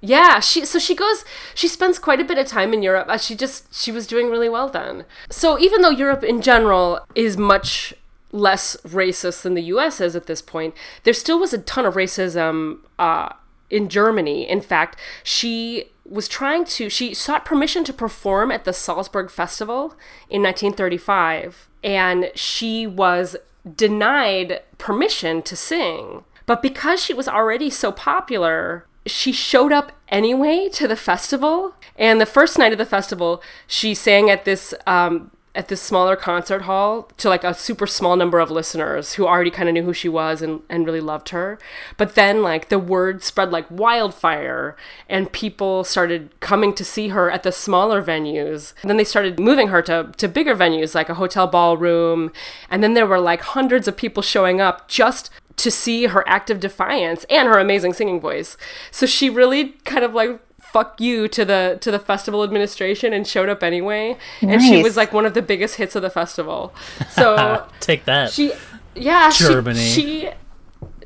yeah, 0.00 0.38
she 0.40 0.64
so 0.64 0.78
she 0.78 0.94
goes. 0.94 1.24
She 1.54 1.66
spends 1.66 1.98
quite 1.98 2.20
a 2.20 2.24
bit 2.24 2.38
of 2.38 2.46
time 2.46 2.72
in 2.72 2.82
Europe. 2.82 3.08
Uh, 3.08 3.18
she 3.18 3.34
just 3.34 3.74
she 3.74 3.90
was 3.90 4.06
doing 4.06 4.30
really 4.30 4.48
well 4.48 4.68
then. 4.68 5.04
So 5.30 5.58
even 5.58 5.82
though 5.82 5.90
Europe 5.90 6.22
in 6.22 6.42
general 6.42 7.00
is 7.14 7.36
much 7.36 7.94
less 8.32 8.76
racist 8.86 9.42
than 9.42 9.54
the 9.54 9.62
U.S. 9.62 10.00
is 10.00 10.14
at 10.14 10.26
this 10.26 10.42
point, 10.42 10.74
there 11.04 11.14
still 11.14 11.40
was 11.40 11.52
a 11.52 11.58
ton 11.58 11.86
of 11.86 11.94
racism 11.94 12.78
uh, 12.98 13.30
in 13.70 13.88
Germany. 13.88 14.48
In 14.48 14.60
fact, 14.60 14.98
she 15.22 15.90
was 16.04 16.28
trying 16.28 16.64
to 16.64 16.88
she 16.88 17.12
sought 17.14 17.44
permission 17.44 17.82
to 17.84 17.92
perform 17.92 18.52
at 18.52 18.64
the 18.64 18.72
Salzburg 18.72 19.30
Festival 19.30 19.96
in 20.30 20.40
1935 20.42 21.68
and 21.82 22.30
she 22.34 22.86
was 22.86 23.36
denied 23.74 24.62
permission 24.78 25.42
to 25.42 25.56
sing. 25.56 26.24
But 26.46 26.62
because 26.62 27.02
she 27.02 27.12
was 27.12 27.26
already 27.26 27.70
so 27.70 27.90
popular, 27.90 28.86
she 29.04 29.32
showed 29.32 29.72
up 29.72 29.92
anyway 30.08 30.68
to 30.74 30.86
the 30.86 30.96
festival. 30.96 31.74
And 31.96 32.20
the 32.20 32.26
first 32.26 32.58
night 32.58 32.72
of 32.72 32.78
the 32.78 32.86
festival, 32.86 33.42
she 33.66 33.94
sang 33.94 34.30
at 34.30 34.44
this 34.44 34.74
um, 34.86 35.30
at 35.56 35.68
this 35.68 35.80
smaller 35.80 36.14
concert 36.14 36.62
hall 36.62 37.08
to 37.16 37.28
like 37.28 37.42
a 37.42 37.54
super 37.54 37.86
small 37.86 38.14
number 38.14 38.38
of 38.38 38.50
listeners 38.50 39.14
who 39.14 39.26
already 39.26 39.50
kind 39.50 39.68
of 39.68 39.72
knew 39.72 39.82
who 39.82 39.92
she 39.92 40.08
was 40.08 40.42
and, 40.42 40.60
and 40.68 40.86
really 40.86 41.00
loved 41.00 41.30
her. 41.30 41.58
But 41.96 42.14
then 42.14 42.42
like 42.42 42.68
the 42.68 42.78
word 42.78 43.24
spread 43.24 43.50
like 43.50 43.66
wildfire 43.70 44.76
and 45.08 45.32
people 45.32 45.82
started 45.82 46.38
coming 46.40 46.74
to 46.74 46.84
see 46.84 47.08
her 47.08 47.30
at 47.30 47.42
the 47.42 47.52
smaller 47.52 48.02
venues. 48.02 48.74
And 48.82 48.90
then 48.90 48.98
they 48.98 49.04
started 49.04 49.40
moving 49.40 49.68
her 49.68 49.82
to, 49.82 50.12
to 50.18 50.28
bigger 50.28 50.54
venues 50.54 50.94
like 50.94 51.08
a 51.08 51.14
hotel 51.14 51.46
ballroom. 51.46 52.32
And 52.70 52.82
then 52.82 52.94
there 52.94 53.06
were 53.06 53.20
like 53.20 53.40
hundreds 53.40 53.88
of 53.88 53.96
people 53.96 54.22
showing 54.22 54.60
up 54.60 54.88
just 54.88 55.30
to 55.56 55.70
see 55.70 56.06
her 56.06 56.26
active 56.28 56.60
defiance 56.60 57.24
and 57.30 57.48
her 57.48 57.58
amazing 57.58 57.94
singing 57.94 58.20
voice. 58.20 58.56
So 58.90 59.06
she 59.06 59.30
really 59.30 59.70
kind 59.84 60.04
of 60.04 60.14
like 60.14 60.38
fuck 60.76 61.00
you 61.00 61.26
to 61.28 61.44
the 61.44 61.78
to 61.80 61.90
the 61.90 61.98
festival 61.98 62.44
administration 62.44 63.12
and 63.14 63.26
showed 63.26 63.48
up 63.48 63.62
anyway. 63.62 64.16
And 64.42 64.60
she 64.60 64.82
was 64.82 64.96
like 64.96 65.12
one 65.12 65.24
of 65.24 65.32
the 65.34 65.42
biggest 65.42 65.76
hits 65.76 65.96
of 65.96 66.02
the 66.02 66.10
festival. 66.10 66.74
So 67.10 67.66
Take 67.80 68.04
that. 68.04 68.30
she 68.30 68.52
yeah, 68.94 69.30
Germany. 69.30 69.78
she, 69.78 70.02
she 70.02 70.30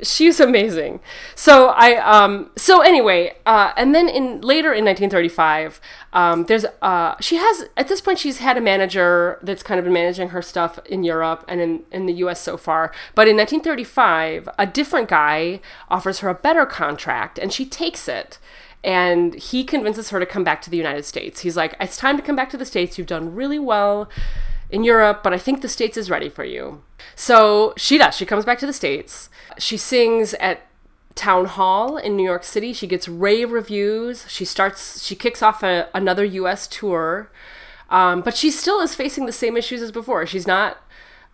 she's 0.02 0.40
amazing. 0.40 1.00
So 1.34 1.68
I 1.68 1.96
um 1.96 2.50
so 2.56 2.80
anyway, 2.80 3.36
uh 3.46 3.72
and 3.76 3.94
then 3.94 4.08
in 4.08 4.40
later 4.40 4.72
in 4.72 4.84
1935, 4.84 5.80
um 6.12 6.46
there's 6.46 6.64
uh 6.82 7.14
she 7.20 7.36
has 7.36 7.64
at 7.76 7.86
this 7.88 8.00
point 8.00 8.18
she's 8.18 8.38
had 8.38 8.56
a 8.56 8.60
manager 8.60 9.38
that's 9.42 9.62
kind 9.62 9.78
of 9.78 9.84
been 9.84 9.92
managing 9.92 10.30
her 10.30 10.42
stuff 10.42 10.78
in 10.86 11.04
Europe 11.04 11.44
and 11.46 11.60
in 11.60 11.82
in 11.92 12.06
the 12.06 12.14
US 12.24 12.40
so 12.40 12.56
far. 12.56 12.92
But 13.14 13.28
in 13.28 13.36
1935, 13.36 14.48
a 14.58 14.66
different 14.66 15.08
guy 15.08 15.60
offers 15.88 16.20
her 16.20 16.28
a 16.28 16.34
better 16.34 16.66
contract 16.66 17.38
and 17.38 17.52
she 17.52 17.64
takes 17.66 18.08
it. 18.08 18.38
And 18.82 19.34
he 19.34 19.64
convinces 19.64 20.08
her 20.10 20.18
to 20.18 20.26
come 20.26 20.42
back 20.42 20.62
to 20.62 20.70
the 20.70 20.76
United 20.76 21.04
States. 21.04 21.40
He's 21.40 21.56
like, 21.56 21.76
"It's 21.80 21.96
time 21.96 22.16
to 22.16 22.22
come 22.22 22.36
back 22.36 22.50
to 22.50 22.56
the 22.56 22.64
States. 22.64 22.96
You've 22.96 23.06
done 23.06 23.34
really 23.34 23.58
well 23.58 24.08
in 24.70 24.84
Europe, 24.84 25.22
but 25.22 25.32
I 25.32 25.38
think 25.38 25.60
the 25.60 25.68
States 25.68 25.96
is 25.96 26.10
ready 26.10 26.28
for 26.28 26.44
you. 26.44 26.82
So 27.14 27.74
she 27.76 27.98
does. 27.98 28.16
She 28.16 28.26
comes 28.26 28.44
back 28.44 28.58
to 28.60 28.66
the 28.66 28.72
States. 28.72 29.28
She 29.58 29.76
sings 29.76 30.34
at 30.34 30.66
Town 31.14 31.46
Hall 31.46 31.96
in 31.96 32.16
New 32.16 32.24
York 32.24 32.44
City. 32.44 32.72
She 32.72 32.86
gets 32.86 33.08
rave 33.08 33.50
reviews. 33.50 34.24
She 34.28 34.44
starts, 34.44 35.04
she 35.04 35.16
kicks 35.16 35.42
off 35.42 35.62
a, 35.62 35.88
another 35.92 36.24
US 36.24 36.66
tour. 36.66 37.30
Um, 37.90 38.20
but 38.20 38.36
she 38.36 38.50
still 38.50 38.80
is 38.80 38.94
facing 38.94 39.26
the 39.26 39.32
same 39.32 39.56
issues 39.56 39.82
as 39.82 39.90
before. 39.90 40.24
She's 40.26 40.46
not 40.46 40.78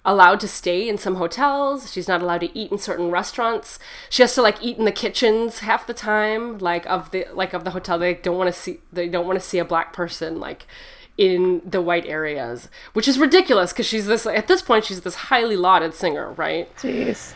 allowed 0.06 0.40
to 0.40 0.48
stay 0.48 0.88
in 0.88 0.96
some 0.96 1.16
hotels. 1.16 1.92
She's 1.92 2.08
not 2.08 2.22
allowed 2.22 2.40
to 2.40 2.58
eat 2.58 2.72
in 2.72 2.78
certain 2.78 3.10
restaurants. 3.10 3.78
She 4.08 4.22
has 4.22 4.34
to 4.36 4.42
like 4.42 4.62
eat 4.62 4.78
in 4.78 4.86
the 4.86 4.92
kitchens 4.92 5.58
half 5.58 5.86
the 5.86 5.92
time, 5.92 6.58
like 6.58 6.86
of 6.86 7.10
the 7.10 7.26
like 7.34 7.52
of 7.52 7.64
the 7.64 7.72
hotel. 7.72 7.98
They 7.98 8.14
don't 8.14 8.38
want 8.38 8.52
to 8.52 8.58
see 8.58 8.80
they 8.90 9.08
don't 9.08 9.26
want 9.26 9.38
to 9.38 9.44
see 9.44 9.58
a 9.58 9.64
black 9.64 9.92
person 9.92 10.40
like 10.40 10.66
in 11.18 11.60
the 11.64 11.82
white 11.82 12.06
areas, 12.06 12.68
which 12.92 13.08
is 13.08 13.18
ridiculous 13.18 13.72
because 13.72 13.86
she's 13.86 14.06
this 14.06 14.26
at 14.26 14.48
this 14.48 14.62
point 14.62 14.84
she's 14.84 15.00
this 15.02 15.14
highly 15.14 15.56
lauded 15.56 15.92
singer, 15.92 16.32
right? 16.32 16.74
Jeez. 16.76 17.34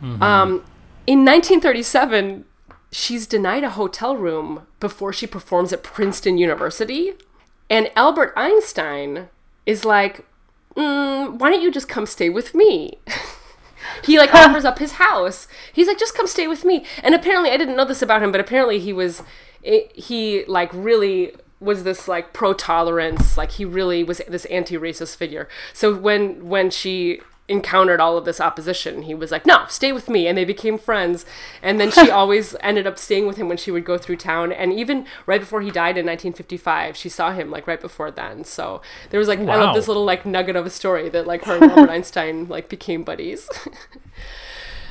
Um, 0.00 0.64
in 1.06 1.24
1937, 1.24 2.44
she's 2.92 3.26
denied 3.26 3.64
a 3.64 3.70
hotel 3.70 4.16
room 4.16 4.66
before 4.80 5.12
she 5.12 5.26
performs 5.26 5.72
at 5.72 5.82
Princeton 5.82 6.38
University, 6.38 7.14
and 7.68 7.90
Albert 7.96 8.32
Einstein 8.36 9.28
is 9.66 9.84
like, 9.84 10.24
mm, 10.78 11.38
"Why 11.38 11.50
don't 11.50 11.62
you 11.62 11.70
just 11.70 11.88
come 11.88 12.06
stay 12.06 12.30
with 12.30 12.54
me?" 12.54 12.98
he 14.04 14.18
like 14.18 14.32
offers 14.34 14.64
up 14.64 14.78
his 14.78 14.92
house. 14.92 15.48
He's 15.72 15.86
like, 15.86 15.98
"Just 15.98 16.14
come 16.14 16.26
stay 16.26 16.46
with 16.46 16.64
me." 16.64 16.84
And 17.02 17.14
apparently, 17.14 17.50
I 17.50 17.56
didn't 17.56 17.76
know 17.76 17.84
this 17.84 18.02
about 18.02 18.22
him, 18.22 18.32
but 18.32 18.40
apparently 18.40 18.78
he 18.78 18.92
was, 18.92 19.22
it, 19.62 19.94
he 19.96 20.44
like 20.46 20.70
really 20.72 21.32
was 21.60 21.82
this 21.82 22.06
like 22.06 22.32
pro 22.32 22.52
tolerance, 22.52 23.36
like 23.36 23.52
he 23.52 23.64
really 23.64 24.04
was 24.04 24.22
this 24.28 24.44
anti 24.46 24.76
racist 24.76 25.16
figure. 25.16 25.48
So 25.72 25.94
when 25.94 26.48
when 26.48 26.70
she 26.70 27.20
encountered 27.48 28.00
all 28.00 28.18
of 28.18 28.24
this 28.24 28.40
opposition, 28.40 29.02
he 29.02 29.14
was 29.14 29.30
like, 29.30 29.46
"No, 29.46 29.64
stay 29.68 29.90
with 29.90 30.08
me," 30.08 30.26
and 30.26 30.36
they 30.36 30.44
became 30.44 30.78
friends. 30.78 31.24
And 31.62 31.80
then 31.80 31.90
she 31.90 32.10
always 32.18 32.54
ended 32.60 32.86
up 32.86 32.98
staying 32.98 33.26
with 33.26 33.36
him 33.36 33.48
when 33.48 33.56
she 33.56 33.70
would 33.70 33.84
go 33.84 33.98
through 33.98 34.16
town. 34.16 34.52
And 34.52 34.72
even 34.72 35.06
right 35.26 35.40
before 35.40 35.60
he 35.60 35.70
died 35.70 35.96
in 35.96 36.06
1955, 36.06 36.96
she 36.96 37.08
saw 37.08 37.32
him 37.32 37.50
like 37.50 37.66
right 37.66 37.80
before 37.80 38.10
then. 38.10 38.44
So 38.44 38.82
there 39.10 39.18
was 39.18 39.28
like 39.28 39.40
I 39.40 39.56
love 39.56 39.74
this 39.74 39.88
little 39.88 40.04
like 40.04 40.26
nugget 40.26 40.56
of 40.56 40.66
a 40.66 40.70
story 40.70 41.08
that 41.08 41.26
like 41.26 41.44
her 41.44 41.56
and 41.56 41.64
Albert 41.70 41.90
Einstein 41.90 42.46
like 42.48 42.68
became 42.68 43.02
buddies. 43.02 43.48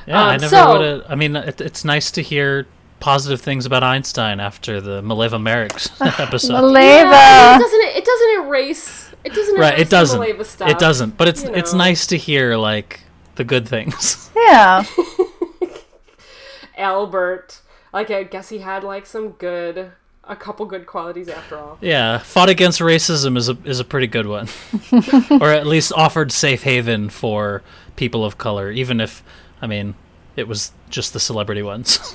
yeah, 0.06 0.22
I 0.22 0.34
um, 0.34 0.40
never 0.40 0.50
so- 0.56 0.72
would 0.72 0.86
have. 0.86 1.04
I 1.08 1.14
mean, 1.14 1.36
it, 1.36 1.60
it's 1.60 1.84
nice 1.84 2.10
to 2.12 2.22
hear 2.22 2.66
positive 3.00 3.40
things 3.40 3.64
about 3.64 3.82
Einstein 3.82 4.40
after 4.40 4.80
the 4.80 5.02
Mileva 5.02 5.40
Marić's 5.40 5.90
episode. 6.20 6.72
Yeah, 6.72 7.56
it 7.56 7.60
doesn't 7.60 7.82
it 7.96 8.04
doesn't 8.04 8.46
erase 8.46 9.07
it 9.24 9.32
doesn't 9.34 9.58
right, 9.58 9.78
it 9.78 9.90
doesn't. 9.90 10.38
the 10.38 10.44
stuff. 10.44 10.68
It 10.68 10.78
doesn't. 10.78 11.16
But 11.16 11.28
it's 11.28 11.44
you 11.44 11.54
it's 11.54 11.72
nice 11.72 12.06
to 12.08 12.16
hear 12.16 12.56
like 12.56 13.00
the 13.36 13.44
good 13.44 13.68
things. 13.68 14.30
yeah. 14.36 14.84
Albert, 16.76 17.60
like 17.92 18.10
I 18.10 18.22
guess 18.22 18.48
he 18.48 18.58
had 18.58 18.84
like 18.84 19.06
some 19.06 19.30
good, 19.30 19.92
a 20.24 20.36
couple 20.36 20.66
good 20.66 20.86
qualities 20.86 21.28
after 21.28 21.58
all. 21.58 21.78
Yeah, 21.80 22.18
fought 22.18 22.48
against 22.48 22.80
racism 22.80 23.36
is 23.36 23.48
a 23.48 23.56
is 23.64 23.80
a 23.80 23.84
pretty 23.84 24.06
good 24.06 24.26
one, 24.26 24.48
or 25.30 25.50
at 25.50 25.66
least 25.66 25.92
offered 25.92 26.30
safe 26.30 26.62
haven 26.62 27.10
for 27.10 27.62
people 27.96 28.24
of 28.24 28.38
color, 28.38 28.70
even 28.70 29.00
if, 29.00 29.24
I 29.60 29.66
mean, 29.66 29.96
it 30.36 30.46
was 30.46 30.72
just 30.88 31.12
the 31.12 31.20
celebrity 31.20 31.62
ones. 31.62 32.14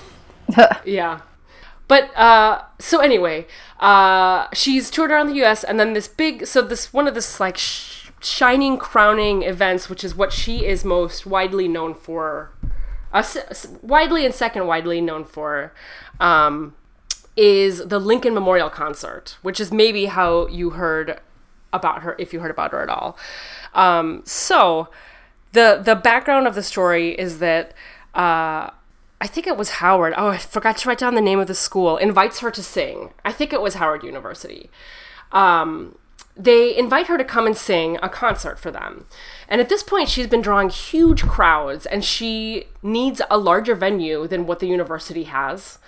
Yeah. 0.86 1.22
But 1.88 2.16
uh 2.18 2.62
so 2.80 3.00
anyway, 3.00 3.46
uh 3.80 4.48
she's 4.54 4.90
toured 4.90 5.12
around 5.12 5.28
the 5.28 5.44
US 5.44 5.64
and 5.64 5.80
then 5.80 5.94
this 5.94 6.08
big 6.08 6.46
so 6.48 6.62
this 6.62 6.94
one 6.94 7.08
of 7.08 7.14
this 7.16 7.40
like 7.40 7.58
sh- 7.58 8.10
shining 8.20 8.78
crowning 8.78 9.44
events 9.44 9.90
which 9.90 10.04
is 10.04 10.16
what 10.16 10.32
she 10.32 10.66
is 10.66 10.86
most 10.86 11.26
widely 11.26 11.68
known 11.68 11.94
for 11.94 12.52
uh, 13.14 13.18
s- 13.18 13.68
widely 13.82 14.26
and 14.26 14.34
second 14.34 14.66
widely 14.66 15.02
known 15.02 15.26
for 15.26 15.74
um 16.20 16.74
is 17.36 17.80
the 17.88 18.00
Lincoln 18.00 18.36
Memorial 18.36 18.70
Concert, 18.70 19.38
which 19.42 19.60
is 19.60 19.72
maybe 19.72 20.06
how 20.06 20.46
you 20.48 20.70
heard 20.72 21.20
about 21.74 22.04
her 22.04 22.16
if 22.20 22.32
you 22.32 22.40
heard 22.40 22.52
about 22.52 22.72
her 22.72 22.82
at 22.82 22.90
all. 22.90 23.18
Um 23.74 24.22
so 24.26 24.88
the 25.52 25.82
the 25.84 25.96
background 25.96 26.48
of 26.48 26.56
the 26.56 26.64
story 26.64 27.10
is 27.20 27.40
that 27.40 27.74
uh 28.14 28.70
I 29.24 29.28
think 29.28 29.48
it 29.48 29.56
was 29.56 29.70
Howard. 29.80 30.14
Oh, 30.18 30.28
I 30.28 30.38
forgot 30.38 30.76
to 30.80 30.90
write 30.90 30.98
down 30.98 31.16
the 31.16 31.22
name 31.22 31.40
of 31.40 31.48
the 31.48 31.56
school. 31.56 31.96
Invites 31.96 32.40
her 32.40 32.52
to 32.52 32.62
sing. 32.62 33.14
I 33.24 33.32
think 33.32 33.54
it 33.54 33.62
was 33.62 33.76
Howard 33.76 34.04
University. 34.04 34.70
Um, 35.32 35.98
they 36.36 36.76
invite 36.76 37.08
her 37.08 37.18
to 37.18 37.24
come 37.24 37.48
and 37.48 37.56
sing 37.56 37.98
a 38.04 38.10
concert 38.10 38.60
for 38.60 38.70
them. 38.70 39.06
And 39.48 39.62
at 39.62 39.70
this 39.70 39.82
point, 39.82 40.10
she's 40.10 40.28
been 40.28 40.42
drawing 40.42 40.68
huge 40.68 41.24
crowds 41.24 41.86
and 41.86 42.04
she 42.04 42.66
needs 42.82 43.22
a 43.30 43.38
larger 43.38 43.76
venue 43.76 44.28
than 44.28 44.46
what 44.46 44.60
the 44.60 44.68
university 44.68 45.24
has. 45.24 45.80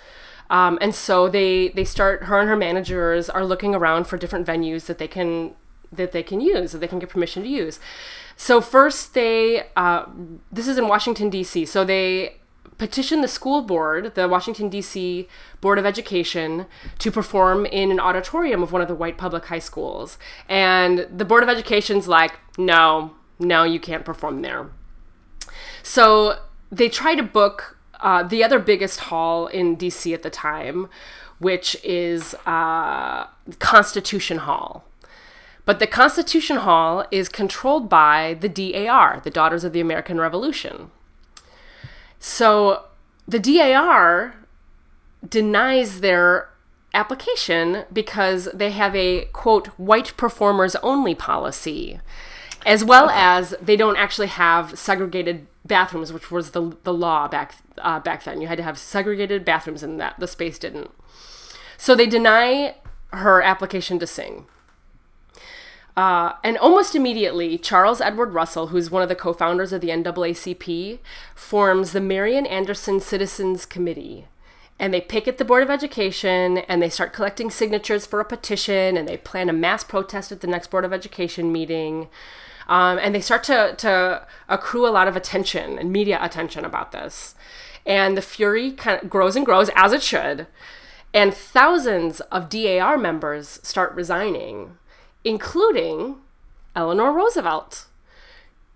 Um, 0.48 0.78
and 0.80 0.94
so 0.94 1.28
they, 1.28 1.68
they 1.68 1.84
start, 1.84 2.24
her 2.24 2.40
and 2.40 2.48
her 2.48 2.56
managers 2.56 3.28
are 3.28 3.44
looking 3.44 3.74
around 3.74 4.06
for 4.06 4.16
different 4.16 4.46
venues 4.46 4.86
that 4.86 4.96
they 4.96 5.08
can 5.08 5.54
that 5.92 6.12
they 6.12 6.22
can 6.22 6.40
use, 6.40 6.72
that 6.72 6.78
they 6.78 6.88
can 6.88 6.98
get 6.98 7.10
permission 7.10 7.42
to 7.42 7.48
use. 7.48 7.80
So 8.34 8.60
first 8.60 9.14
they, 9.14 9.68
uh, 9.76 10.06
this 10.50 10.66
is 10.66 10.78
in 10.78 10.88
Washington 10.88 11.30
D.C. 11.30 11.64
So 11.66 11.84
they 11.84 12.38
petition 12.78 13.20
the 13.20 13.28
school 13.28 13.62
board, 13.62 14.14
the 14.14 14.28
Washington 14.28 14.68
D.C. 14.68 15.28
Board 15.60 15.78
of 15.78 15.86
Education, 15.86 16.66
to 16.98 17.10
perform 17.10 17.66
in 17.66 17.90
an 17.90 18.00
auditorium 18.00 18.62
of 18.62 18.72
one 18.72 18.82
of 18.82 18.88
the 18.88 18.94
white 18.94 19.18
public 19.18 19.46
high 19.46 19.58
schools. 19.58 20.18
And 20.48 21.06
the 21.14 21.24
Board 21.24 21.42
of 21.42 21.48
Education's 21.48 22.08
like, 22.08 22.32
no, 22.58 23.12
no, 23.38 23.64
you 23.64 23.80
can't 23.80 24.04
perform 24.04 24.42
there. 24.42 24.70
So 25.82 26.38
they 26.70 26.88
try 26.88 27.14
to 27.14 27.22
book 27.22 27.78
uh, 28.00 28.22
the 28.22 28.44
other 28.44 28.58
biggest 28.58 29.00
hall 29.00 29.46
in 29.46 29.76
DC 29.76 30.12
at 30.12 30.22
the 30.22 30.30
time, 30.30 30.88
which 31.38 31.76
is 31.84 32.34
uh, 32.46 33.26
Constitution 33.58 34.38
Hall. 34.38 34.84
But 35.64 35.80
the 35.80 35.86
Constitution 35.86 36.58
Hall 36.58 37.04
is 37.10 37.28
controlled 37.28 37.88
by 37.88 38.36
the 38.40 38.48
DAR, 38.48 39.20
the 39.24 39.30
Daughters 39.30 39.64
of 39.64 39.72
the 39.72 39.80
American 39.80 40.18
Revolution. 40.20 40.90
So 42.18 42.84
the 43.26 43.38
DAR 43.38 44.34
denies 45.28 46.00
their 46.00 46.50
application 46.94 47.84
because 47.92 48.48
they 48.54 48.70
have 48.70 48.96
a 48.96 49.26
quote 49.26 49.66
white 49.78 50.16
performers 50.16 50.76
only 50.76 51.14
policy 51.14 52.00
as 52.64 52.82
well 52.82 53.10
as 53.10 53.54
they 53.60 53.76
don't 53.76 53.96
actually 53.96 54.26
have 54.26 54.78
segregated 54.78 55.46
bathrooms 55.66 56.12
which 56.12 56.30
was 56.30 56.52
the, 56.52 56.76
the 56.84 56.92
law 56.92 57.28
back 57.28 57.54
uh, 57.78 58.00
back 58.00 58.24
then. 58.24 58.40
You 58.40 58.48
had 58.48 58.58
to 58.58 58.64
have 58.64 58.78
segregated 58.78 59.44
bathrooms 59.44 59.82
and 59.82 60.00
that 60.00 60.18
the 60.18 60.28
space 60.28 60.58
didn't. 60.58 60.90
So 61.76 61.94
they 61.94 62.06
deny 62.06 62.76
her 63.12 63.42
application 63.42 63.98
to 63.98 64.06
sing 64.06 64.46
Uh, 65.96 66.34
and 66.44 66.58
almost 66.58 66.94
immediately, 66.94 67.56
Charles 67.56 68.02
Edward 68.02 68.34
Russell, 68.34 68.66
who's 68.66 68.90
one 68.90 69.02
of 69.02 69.08
the 69.08 69.14
co 69.14 69.32
founders 69.32 69.72
of 69.72 69.80
the 69.80 69.88
NAACP, 69.88 70.98
forms 71.34 71.92
the 71.92 72.00
Marian 72.00 72.44
Anderson 72.44 73.00
Citizens 73.00 73.64
Committee. 73.64 74.26
And 74.78 74.92
they 74.92 75.00
picket 75.00 75.38
the 75.38 75.44
Board 75.44 75.62
of 75.62 75.70
Education 75.70 76.58
and 76.58 76.82
they 76.82 76.90
start 76.90 77.14
collecting 77.14 77.50
signatures 77.50 78.04
for 78.04 78.20
a 78.20 78.26
petition 78.26 78.98
and 78.98 79.08
they 79.08 79.16
plan 79.16 79.48
a 79.48 79.54
mass 79.54 79.82
protest 79.82 80.30
at 80.30 80.42
the 80.42 80.46
next 80.46 80.70
Board 80.70 80.84
of 80.84 80.92
Education 80.92 81.50
meeting. 81.50 82.08
Um, 82.68 82.98
and 82.98 83.14
they 83.14 83.22
start 83.22 83.42
to, 83.44 83.74
to 83.78 84.26
accrue 84.50 84.86
a 84.86 84.90
lot 84.90 85.08
of 85.08 85.16
attention 85.16 85.78
and 85.78 85.90
media 85.90 86.18
attention 86.20 86.66
about 86.66 86.92
this. 86.92 87.34
And 87.86 88.18
the 88.18 88.22
fury 88.22 88.72
kind 88.72 89.02
of 89.02 89.08
grows 89.08 89.34
and 89.34 89.46
grows, 89.46 89.70
as 89.74 89.94
it 89.94 90.02
should. 90.02 90.46
And 91.14 91.32
thousands 91.32 92.20
of 92.20 92.50
DAR 92.50 92.98
members 92.98 93.60
start 93.62 93.94
resigning 93.94 94.76
including 95.26 96.16
Eleanor 96.76 97.12
Roosevelt. 97.12 97.86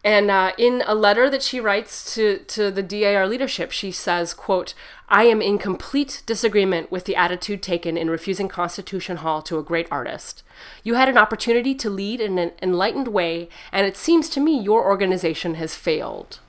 And 0.02 0.30
uh, 0.30 0.52
in 0.58 0.82
a 0.86 0.94
letter 0.94 1.30
that 1.30 1.42
she 1.42 1.60
writes 1.60 2.14
to, 2.14 2.38
to 2.38 2.70
the 2.70 2.82
DAR 2.82 3.26
leadership, 3.28 3.70
she 3.70 3.92
says, 3.92 4.34
quote, 4.34 4.74
I 5.08 5.24
am 5.24 5.40
in 5.40 5.58
complete 5.58 6.22
disagreement 6.26 6.90
with 6.90 7.04
the 7.04 7.14
attitude 7.14 7.62
taken 7.62 7.96
in 7.96 8.10
refusing 8.10 8.48
Constitution 8.48 9.18
Hall 9.18 9.42
to 9.42 9.58
a 9.58 9.62
great 9.62 9.86
artist. 9.90 10.42
You 10.82 10.94
had 10.94 11.08
an 11.08 11.18
opportunity 11.18 11.74
to 11.76 11.90
lead 11.90 12.20
in 12.20 12.38
an 12.38 12.52
enlightened 12.62 13.08
way, 13.08 13.48
and 13.70 13.86
it 13.86 13.96
seems 13.96 14.28
to 14.30 14.40
me 14.40 14.58
your 14.58 14.84
organization 14.84 15.54
has 15.54 15.74
failed. 15.74 16.40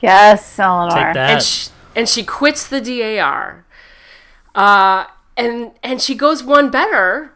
Yes, 0.00 0.58
Eleanor. 0.58 0.96
Take 0.96 1.14
that. 1.14 1.30
And 1.30 1.42
she, 1.42 1.70
and 1.94 2.08
she 2.08 2.24
quits 2.24 2.68
the 2.68 2.80
DAR. 2.80 3.64
Uh, 4.54 5.06
and, 5.36 5.72
and 5.82 6.02
she 6.02 6.14
goes 6.14 6.42
one 6.42 6.70
better 6.70 7.35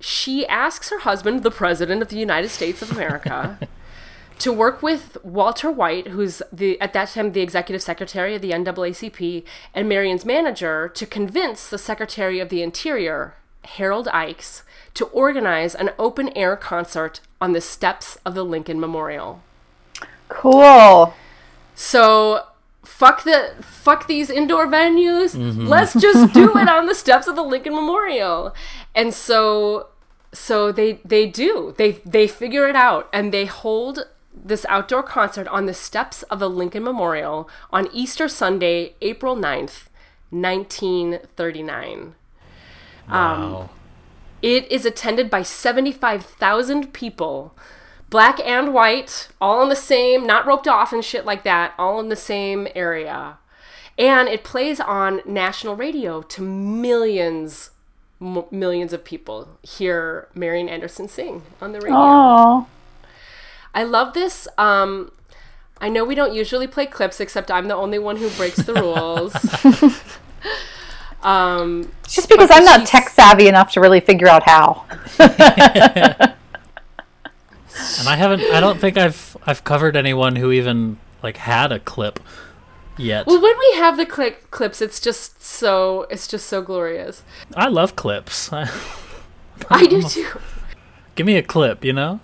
she 0.00 0.46
asks 0.46 0.90
her 0.90 1.00
husband, 1.00 1.42
the 1.42 1.50
President 1.50 2.02
of 2.02 2.08
the 2.08 2.18
United 2.18 2.48
States 2.48 2.82
of 2.82 2.90
America, 2.90 3.58
to 4.38 4.52
work 4.52 4.82
with 4.82 5.18
Walter 5.22 5.70
White, 5.70 6.08
who's 6.08 6.42
the 6.50 6.80
at 6.80 6.92
that 6.94 7.10
time 7.10 7.32
the 7.32 7.42
executive 7.42 7.82
secretary 7.82 8.34
of 8.34 8.42
the 8.42 8.50
NAACP, 8.50 9.44
and 9.74 9.88
Marian's 9.88 10.24
manager, 10.24 10.88
to 10.88 11.06
convince 11.06 11.68
the 11.68 11.78
Secretary 11.78 12.40
of 12.40 12.48
the 12.48 12.62
Interior, 12.62 13.34
Harold 13.64 14.06
Ickes, 14.06 14.62
to 14.94 15.04
organize 15.06 15.74
an 15.74 15.90
open 15.98 16.30
air 16.30 16.56
concert 16.56 17.20
on 17.40 17.52
the 17.52 17.60
steps 17.60 18.16
of 18.24 18.34
the 18.34 18.44
Lincoln 18.44 18.80
Memorial. 18.80 19.42
Cool. 20.28 21.14
So 21.74 22.46
fuck 22.82 23.24
the 23.24 23.54
fuck 23.60 24.06
these 24.06 24.30
indoor 24.30 24.66
venues. 24.66 25.36
Mm-hmm. 25.36 25.66
Let's 25.66 25.92
just 25.94 26.32
do 26.32 26.56
it 26.56 26.68
on 26.76 26.86
the 26.86 26.94
steps 26.94 27.26
of 27.26 27.36
the 27.36 27.42
Lincoln 27.42 27.74
Memorial. 27.74 28.54
And 28.94 29.12
so 29.12 29.89
so 30.32 30.72
they 30.72 31.00
they 31.04 31.26
do. 31.26 31.74
They 31.76 31.92
they 32.04 32.26
figure 32.26 32.68
it 32.68 32.76
out 32.76 33.08
and 33.12 33.32
they 33.32 33.46
hold 33.46 34.06
this 34.32 34.64
outdoor 34.68 35.02
concert 35.02 35.48
on 35.48 35.66
the 35.66 35.74
steps 35.74 36.22
of 36.24 36.38
the 36.38 36.48
Lincoln 36.48 36.84
Memorial 36.84 37.48
on 37.72 37.88
Easter 37.92 38.28
Sunday, 38.28 38.94
April 39.00 39.36
9th, 39.36 39.88
1939. 40.30 42.14
Um, 43.08 43.52
wow. 43.52 43.70
It 44.42 44.70
is 44.70 44.86
attended 44.86 45.28
by 45.28 45.42
75,000 45.42 46.92
people, 46.92 47.54
black 48.08 48.40
and 48.40 48.72
white, 48.72 49.28
all 49.40 49.62
in 49.62 49.68
the 49.68 49.76
same, 49.76 50.26
not 50.26 50.46
roped 50.46 50.68
off 50.68 50.92
and 50.92 51.04
shit 51.04 51.26
like 51.26 51.44
that, 51.44 51.74
all 51.78 52.00
in 52.00 52.08
the 52.08 52.16
same 52.16 52.66
area. 52.74 53.38
And 53.98 54.28
it 54.28 54.44
plays 54.44 54.80
on 54.80 55.20
national 55.26 55.76
radio 55.76 56.22
to 56.22 56.42
millions, 56.42 57.70
m- 58.20 58.44
millions 58.50 58.92
of 58.92 59.04
people 59.04 59.58
hear 59.62 60.28
Marian 60.34 60.68
Anderson 60.68 61.08
sing 61.08 61.42
on 61.60 61.72
the 61.72 61.80
radio. 61.80 61.96
Oh. 61.98 62.66
I 63.74 63.84
love 63.84 64.14
this. 64.14 64.48
Um, 64.58 65.12
I 65.80 65.88
know 65.88 66.04
we 66.04 66.14
don't 66.14 66.34
usually 66.34 66.66
play 66.66 66.86
clips, 66.86 67.20
except 67.20 67.50
I'm 67.50 67.68
the 67.68 67.76
only 67.76 67.98
one 67.98 68.16
who 68.16 68.28
breaks 68.30 68.56
the 68.58 68.74
rules. 68.74 69.32
um, 71.22 71.90
Just 72.08 72.28
because 72.28 72.50
I'm 72.52 72.64
not 72.64 72.80
she's- 72.80 72.90
tech 72.90 73.08
savvy 73.10 73.48
enough 73.48 73.72
to 73.72 73.80
really 73.80 74.00
figure 74.00 74.28
out 74.28 74.42
how. 74.48 74.84
And 78.00 78.08
I 78.08 78.16
haven't. 78.16 78.42
I 78.52 78.60
don't 78.60 78.78
think 78.78 78.98
I've 78.98 79.36
I've 79.46 79.64
covered 79.64 79.96
anyone 79.96 80.36
who 80.36 80.50
even 80.52 80.98
like 81.22 81.38
had 81.38 81.72
a 81.72 81.78
clip 81.78 82.20
yet. 83.00 83.26
well, 83.26 83.40
when 83.40 83.58
we 83.58 83.72
have 83.76 83.96
the 83.96 84.06
click 84.06 84.50
clips, 84.50 84.80
it's 84.80 85.00
just 85.00 85.42
so 85.42 86.06
it's 86.10 86.28
just 86.28 86.46
so 86.46 86.62
glorious. 86.62 87.22
I 87.54 87.68
love 87.68 87.96
clips. 87.96 88.52
I 89.70 89.86
do 89.86 90.02
too. 90.02 90.40
Give 91.14 91.26
me 91.26 91.36
a 91.36 91.42
clip, 91.42 91.84
you 91.84 91.92
know. 91.92 92.20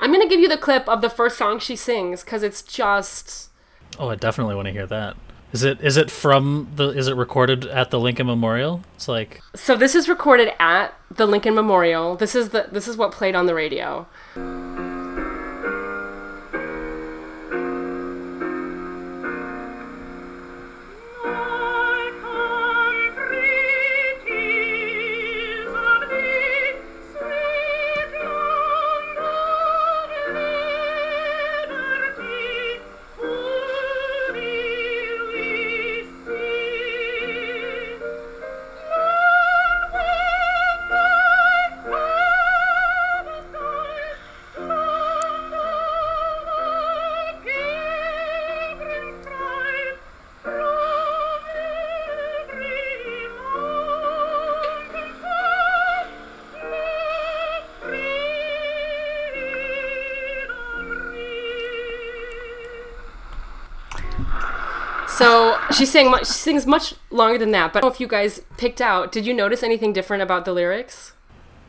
I'm 0.00 0.12
gonna 0.12 0.28
give 0.28 0.40
you 0.40 0.48
the 0.48 0.56
clip 0.56 0.88
of 0.88 1.02
the 1.02 1.10
first 1.10 1.36
song 1.36 1.58
she 1.58 1.76
sings 1.76 2.24
because 2.24 2.42
it's 2.42 2.62
just 2.62 3.50
Oh, 3.98 4.08
I 4.08 4.14
definitely 4.14 4.54
want 4.54 4.66
to 4.66 4.72
hear 4.72 4.86
that. 4.86 5.16
Is 5.52 5.64
it 5.64 5.80
is 5.80 5.96
it 5.96 6.10
from 6.10 6.68
the 6.76 6.90
is 6.90 7.08
it 7.08 7.16
recorded 7.16 7.66
at 7.66 7.90
the 7.90 7.98
Lincoln 7.98 8.28
Memorial? 8.28 8.82
It's 8.94 9.08
like 9.08 9.40
so. 9.54 9.76
This 9.76 9.96
is 9.96 10.08
recorded 10.08 10.52
at 10.60 10.94
the 11.10 11.26
Lincoln 11.26 11.54
Memorial. 11.54 12.14
This 12.14 12.36
is 12.36 12.50
the 12.50 12.68
this 12.70 12.86
is 12.86 12.96
what 12.96 13.10
played 13.10 13.34
on 13.34 13.46
the 13.46 13.54
radio. 13.54 14.06
So 65.20 65.58
she 65.70 65.84
sang 65.84 66.10
much. 66.10 66.26
She 66.26 66.32
sings 66.32 66.66
much 66.66 66.94
longer 67.10 67.36
than 67.36 67.50
that. 67.50 67.74
But 67.74 67.80
I 67.80 67.82
don't 67.82 67.90
know 67.90 67.94
if 67.94 68.00
you 68.00 68.08
guys 68.08 68.40
picked 68.56 68.80
out, 68.80 69.12
did 69.12 69.26
you 69.26 69.34
notice 69.34 69.62
anything 69.62 69.92
different 69.92 70.22
about 70.22 70.46
the 70.46 70.52
lyrics? 70.54 71.12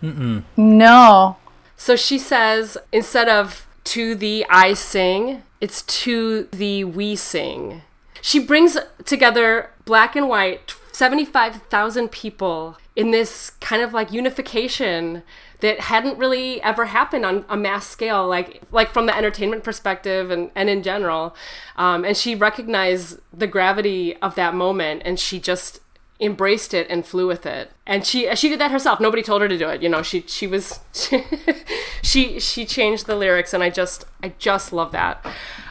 Mm-mm. 0.02 0.44
No. 0.56 1.36
So 1.76 1.98
she 1.98 2.18
says 2.18 2.78
instead 2.94 3.28
of 3.28 3.68
to 3.84 4.16
the 4.16 4.46
I 4.50 4.74
sing, 4.74 5.44
it's 5.60 5.82
to 5.82 6.44
the 6.54 6.86
we 6.86 7.18
sing. 7.18 7.82
She 8.22 8.40
brings 8.40 8.78
together 9.04 9.72
black 9.84 10.16
and 10.16 10.30
white 10.30 10.72
75,000 10.92 12.10
people 12.12 12.78
in 12.96 13.12
this 13.12 13.52
kind 13.62 13.82
of 13.82 13.94
like 13.94 14.12
unification 14.12 15.24
that 15.62 15.80
hadn't 15.80 16.18
really 16.18 16.62
ever 16.62 16.86
happened 16.86 17.26
on 17.26 17.46
a 17.48 17.56
mass 17.56 17.88
scale 17.88 18.28
like 18.28 18.62
like 18.72 18.92
from 18.92 19.06
the 19.06 19.16
entertainment 19.16 19.64
perspective 19.64 20.30
and, 20.30 20.52
and 20.56 20.70
in 20.70 20.84
general. 20.84 21.36
Um, 21.78 22.04
and 22.04 22.18
she 22.18 22.36
recognized 22.36 23.20
the 23.32 23.48
gravity 23.48 24.16
of 24.18 24.36
that 24.36 24.54
moment 24.54 25.04
and 25.06 25.20
she 25.20 25.40
just 25.40 25.80
embraced 26.20 26.74
it 26.74 26.88
and 26.90 27.06
flew 27.06 27.28
with 27.28 27.46
it. 27.46 27.72
And 27.88 28.06
she 28.06 28.36
she 28.36 28.50
did 28.50 28.60
that 28.60 28.72
herself. 28.72 29.00
Nobody 29.00 29.24
told 29.24 29.42
her 29.42 29.48
to 29.48 29.58
do 29.58 29.70
it 29.70 29.82
you 29.82 29.90
know 29.90 30.02
she 30.02 30.22
she 30.28 30.48
was 30.48 30.80
she 32.02 32.40
she 32.40 32.66
changed 32.66 33.06
the 33.06 33.16
lyrics 33.16 33.54
and 33.54 33.64
i 33.64 33.70
just 33.70 34.06
i 34.22 34.34
just 34.38 34.74
love 34.74 34.92
that. 34.92 35.26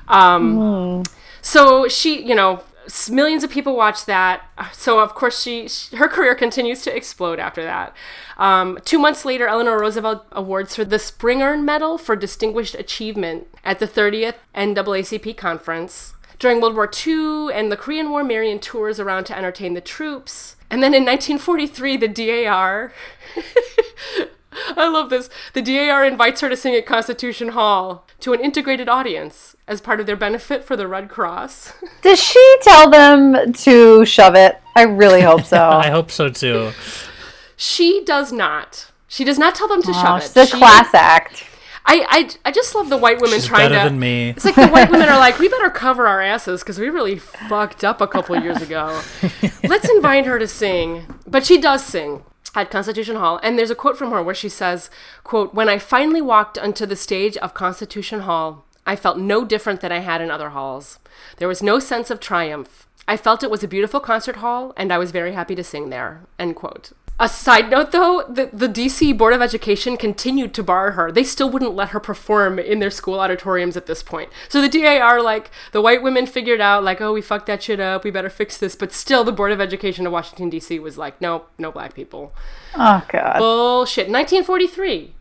Um 0.08 1.02
so 1.42 1.88
she 1.88 2.24
you 2.24 2.34
know 2.34 2.62
millions 3.10 3.44
of 3.44 3.50
people 3.50 3.76
watch 3.76 4.04
that 4.04 4.42
so 4.72 4.98
of 5.00 5.14
course 5.14 5.42
she, 5.42 5.68
she 5.68 5.96
her 5.96 6.08
career 6.08 6.34
continues 6.34 6.82
to 6.82 6.94
explode 6.94 7.38
after 7.38 7.62
that 7.62 7.94
um, 8.38 8.78
two 8.84 8.98
months 8.98 9.24
later 9.24 9.46
eleanor 9.46 9.78
roosevelt 9.78 10.26
awards 10.32 10.76
her 10.76 10.84
the 10.84 10.96
Spingarn 10.96 11.62
medal 11.64 11.98
for 11.98 12.16
distinguished 12.16 12.74
achievement 12.74 13.46
at 13.64 13.78
the 13.78 13.86
30th 13.86 14.34
naacp 14.54 15.36
conference 15.36 16.14
during 16.40 16.60
World 16.60 16.74
War 16.74 16.90
II 17.06 17.52
and 17.52 17.70
the 17.70 17.76
Korean 17.76 18.10
War, 18.10 18.24
Marian 18.24 18.58
tours 18.58 18.98
around 18.98 19.24
to 19.24 19.36
entertain 19.36 19.74
the 19.74 19.80
troops. 19.82 20.56
And 20.70 20.82
then 20.82 20.94
in 20.94 21.04
1943, 21.04 21.98
the 21.98 22.08
DAR. 22.08 22.92
I 24.76 24.88
love 24.88 25.10
this. 25.10 25.28
The 25.52 25.62
DAR 25.62 26.04
invites 26.04 26.40
her 26.40 26.48
to 26.48 26.56
sing 26.56 26.74
at 26.74 26.86
Constitution 26.86 27.48
Hall 27.50 28.06
to 28.20 28.32
an 28.32 28.40
integrated 28.40 28.88
audience 28.88 29.56
as 29.66 29.80
part 29.80 30.00
of 30.00 30.06
their 30.06 30.16
benefit 30.16 30.64
for 30.64 30.76
the 30.76 30.88
Red 30.88 31.08
Cross. 31.08 31.72
Does 32.02 32.22
she 32.22 32.56
tell 32.62 32.90
them 32.90 33.52
to 33.52 34.04
shove 34.04 34.34
it? 34.34 34.58
I 34.76 34.82
really 34.82 35.20
hope 35.22 35.44
so. 35.44 35.56
I 35.68 35.90
hope 35.90 36.10
so 36.10 36.28
too. 36.28 36.72
she 37.56 38.02
does 38.04 38.32
not. 38.32 38.90
She 39.08 39.24
does 39.24 39.38
not 39.38 39.54
tell 39.54 39.68
them 39.68 39.82
to 39.82 39.90
Oh, 39.90 40.02
shove 40.02 40.22
she's 40.22 40.36
it. 40.36 40.42
a 40.42 40.46
She- 40.46 40.58
class 40.58 40.94
act. 40.94 41.44
I, 41.86 42.04
I, 42.08 42.30
I 42.44 42.52
just 42.52 42.74
love 42.74 42.90
the 42.90 42.98
white 42.98 43.20
women 43.20 43.36
She's 43.38 43.46
trying 43.46 43.70
better 43.70 43.82
to. 43.84 43.90
than 43.90 43.98
me. 43.98 44.28
It's 44.30 44.44
like 44.44 44.54
the 44.54 44.68
white 44.68 44.90
women 44.90 45.08
are 45.08 45.18
like, 45.18 45.38
we 45.38 45.48
better 45.48 45.70
cover 45.70 46.06
our 46.06 46.20
asses 46.20 46.60
because 46.62 46.78
we 46.78 46.88
really 46.90 47.16
fucked 47.18 47.82
up 47.84 48.00
a 48.02 48.06
couple 48.06 48.38
years 48.40 48.60
ago. 48.60 49.00
Let's 49.64 49.88
invite 49.88 50.26
her 50.26 50.38
to 50.38 50.46
sing. 50.46 51.06
But 51.26 51.44
she 51.46 51.58
does 51.58 51.82
sing 51.84 52.22
at 52.54 52.70
Constitution 52.70 53.16
Hall. 53.16 53.40
And 53.42 53.58
there's 53.58 53.70
a 53.70 53.74
quote 53.74 53.96
from 53.96 54.10
her 54.10 54.22
where 54.22 54.34
she 54.34 54.48
says, 54.48 54.90
quote, 55.24 55.54
When 55.54 55.68
I 55.68 55.78
finally 55.78 56.20
walked 56.20 56.58
onto 56.58 56.86
the 56.86 56.96
stage 56.96 57.36
of 57.38 57.54
Constitution 57.54 58.20
Hall, 58.20 58.64
I 58.86 58.96
felt 58.96 59.18
no 59.18 59.44
different 59.44 59.80
than 59.80 59.92
I 59.92 59.98
had 59.98 60.20
in 60.20 60.30
other 60.30 60.50
halls. 60.50 60.98
There 61.36 61.48
was 61.48 61.62
no 61.62 61.78
sense 61.78 62.10
of 62.10 62.20
triumph. 62.20 62.86
I 63.06 63.16
felt 63.16 63.42
it 63.42 63.50
was 63.50 63.62
a 63.62 63.68
beautiful 63.68 64.00
concert 64.00 64.36
hall, 64.36 64.72
and 64.76 64.92
I 64.92 64.98
was 64.98 65.10
very 65.10 65.32
happy 65.32 65.54
to 65.54 65.64
sing 65.64 65.90
there. 65.90 66.22
End 66.38 66.56
quote. 66.56 66.92
A 67.20 67.28
side 67.28 67.68
note 67.68 67.92
though, 67.92 68.24
the, 68.28 68.48
the 68.50 68.66
DC 68.66 69.16
Board 69.16 69.34
of 69.34 69.42
Education 69.42 69.98
continued 69.98 70.54
to 70.54 70.62
bar 70.62 70.92
her. 70.92 71.12
They 71.12 71.22
still 71.22 71.50
wouldn't 71.50 71.74
let 71.74 71.90
her 71.90 72.00
perform 72.00 72.58
in 72.58 72.78
their 72.78 72.90
school 72.90 73.20
auditoriums 73.20 73.76
at 73.76 73.84
this 73.84 74.02
point. 74.02 74.30
So 74.48 74.62
the 74.62 74.68
DAR, 74.70 75.20
like, 75.20 75.50
the 75.72 75.82
white 75.82 76.02
women 76.02 76.24
figured 76.24 76.62
out, 76.62 76.82
like, 76.82 77.02
oh, 77.02 77.12
we 77.12 77.20
fucked 77.20 77.44
that 77.46 77.62
shit 77.62 77.78
up, 77.78 78.04
we 78.04 78.10
better 78.10 78.30
fix 78.30 78.56
this. 78.56 78.74
But 78.74 78.92
still, 78.92 79.22
the 79.22 79.32
Board 79.32 79.52
of 79.52 79.60
Education 79.60 80.06
of 80.06 80.12
Washington, 80.12 80.50
DC 80.50 80.80
was 80.80 80.96
like, 80.96 81.20
no, 81.20 81.44
no 81.58 81.70
black 81.70 81.92
people. 81.92 82.34
Oh 82.74 83.04
God. 83.06 83.38
Bullshit. 83.38 84.08
1943. 84.08 85.12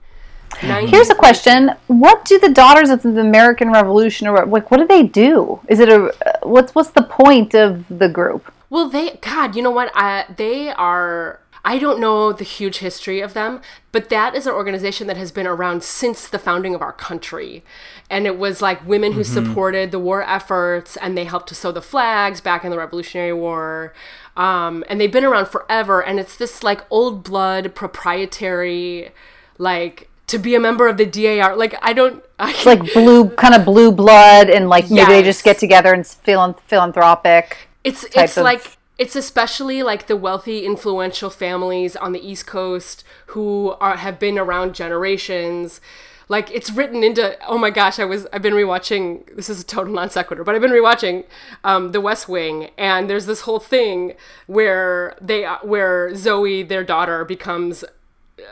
Here's 0.58 1.10
a 1.10 1.16
question: 1.16 1.72
What 1.88 2.26
do 2.26 2.40
the 2.40 2.50
Daughters 2.50 2.90
of 2.90 3.04
the 3.04 3.20
American 3.20 3.72
Revolution, 3.72 4.28
or 4.28 4.46
like, 4.46 4.72
what 4.72 4.78
do 4.78 4.88
they 4.88 5.04
do? 5.04 5.60
Is 5.70 5.80
it 5.80 5.90
a 5.90 6.12
what's 6.42 6.74
what's 6.74 6.90
the 6.90 7.04
point 7.04 7.54
of 7.54 7.86
the 7.88 8.10
group? 8.10 8.52
Well, 8.70 8.90
they, 8.90 9.18
God, 9.22 9.56
you 9.56 9.62
know 9.62 9.72
what? 9.72 9.92
Uh, 9.96 10.24
they 10.36 10.70
are. 10.70 11.40
I 11.66 11.78
don't 11.78 12.00
know 12.00 12.32
the 12.32 12.44
huge 12.44 12.78
history 12.78 13.20
of 13.20 13.34
them, 13.34 13.62
but 13.92 14.10
that 14.10 14.36
is 14.36 14.48
an 14.48 14.54
organization 14.54 15.08
that 15.08 15.18
has 15.18 15.32
been 15.32 15.46
around 15.46 15.84
since 15.84 16.28
the 16.28 16.40
founding 16.40 16.74
of 16.74 16.82
our 16.82 16.94
country. 16.94 17.64
And 18.10 18.26
it 18.26 18.38
was 18.38 18.62
like 18.62 18.88
women 18.88 19.12
who 19.14 19.24
supported 19.24 19.92
the 19.92 20.00
war 20.00 20.24
efforts 20.24 20.96
and 20.98 21.18
they 21.18 21.26
helped 21.26 21.50
to 21.50 21.56
sew 21.56 21.72
the 21.72 21.82
flags 21.82 22.42
back 22.42 22.64
in 22.64 22.72
the 22.72 22.78
Revolutionary 22.78 23.34
War. 23.34 23.94
Um, 24.38 24.84
and 24.88 25.02
they've 25.02 25.12
been 25.12 25.26
around 25.26 25.48
forever. 25.48 26.02
And 26.02 26.20
it's 26.20 26.38
this 26.38 26.64
like 26.64 26.86
old 26.90 27.24
blood, 27.24 27.76
proprietary, 27.76 29.12
like 29.58 30.10
to 30.28 30.38
be 30.38 30.56
a 30.56 30.60
member 30.60 30.88
of 30.88 30.98
the 30.98 31.06
DAR. 31.06 31.56
Like, 31.56 31.76
I 31.82 31.94
don't. 31.94 32.24
I, 32.40 32.52
It's 32.52 32.66
like 32.66 32.94
blue, 32.94 33.30
kind 33.32 33.54
of 33.54 33.66
blue 33.66 33.92
blood, 33.92 34.50
and 34.50 34.70
like 34.70 34.90
maybe 34.90 35.12
they 35.12 35.24
just 35.24 35.44
get 35.44 35.58
together 35.58 35.94
and 35.94 36.04
philan- 36.06 36.60
philanthropic. 36.62 37.70
It's 37.84 38.06
it's 38.16 38.38
of- 38.38 38.44
like 38.44 38.78
it's 39.00 39.16
especially 39.16 39.82
like 39.82 40.08
the 40.08 40.18
wealthy, 40.18 40.66
influential 40.66 41.30
families 41.30 41.96
on 41.96 42.12
the 42.12 42.20
East 42.20 42.46
Coast 42.46 43.06
who 43.28 43.76
are 43.80 43.96
have 43.96 44.20
been 44.20 44.38
around 44.38 44.76
generations. 44.76 45.80
Like 46.28 46.52
it's 46.52 46.70
written 46.70 47.02
into 47.02 47.36
oh 47.48 47.58
my 47.58 47.70
gosh, 47.70 47.98
I 47.98 48.06
was 48.06 48.28
I've 48.34 48.42
been 48.42 48.54
rewatching 48.54 49.36
this 49.38 49.50
is 49.50 49.62
a 49.62 49.66
total 49.66 49.94
non 49.94 50.10
sequitur, 50.10 50.44
but 50.44 50.54
I've 50.54 50.62
been 50.62 50.72
rewatching 50.72 51.24
um, 51.64 51.94
The 51.94 52.02
West 52.02 52.28
Wing, 52.28 52.72
and 52.78 53.10
there's 53.10 53.26
this 53.26 53.42
whole 53.42 53.62
thing 53.62 54.16
where 54.48 55.16
they 55.22 55.46
where 55.64 56.14
Zoe, 56.14 56.62
their 56.62 56.84
daughter, 56.84 57.24
becomes 57.24 57.86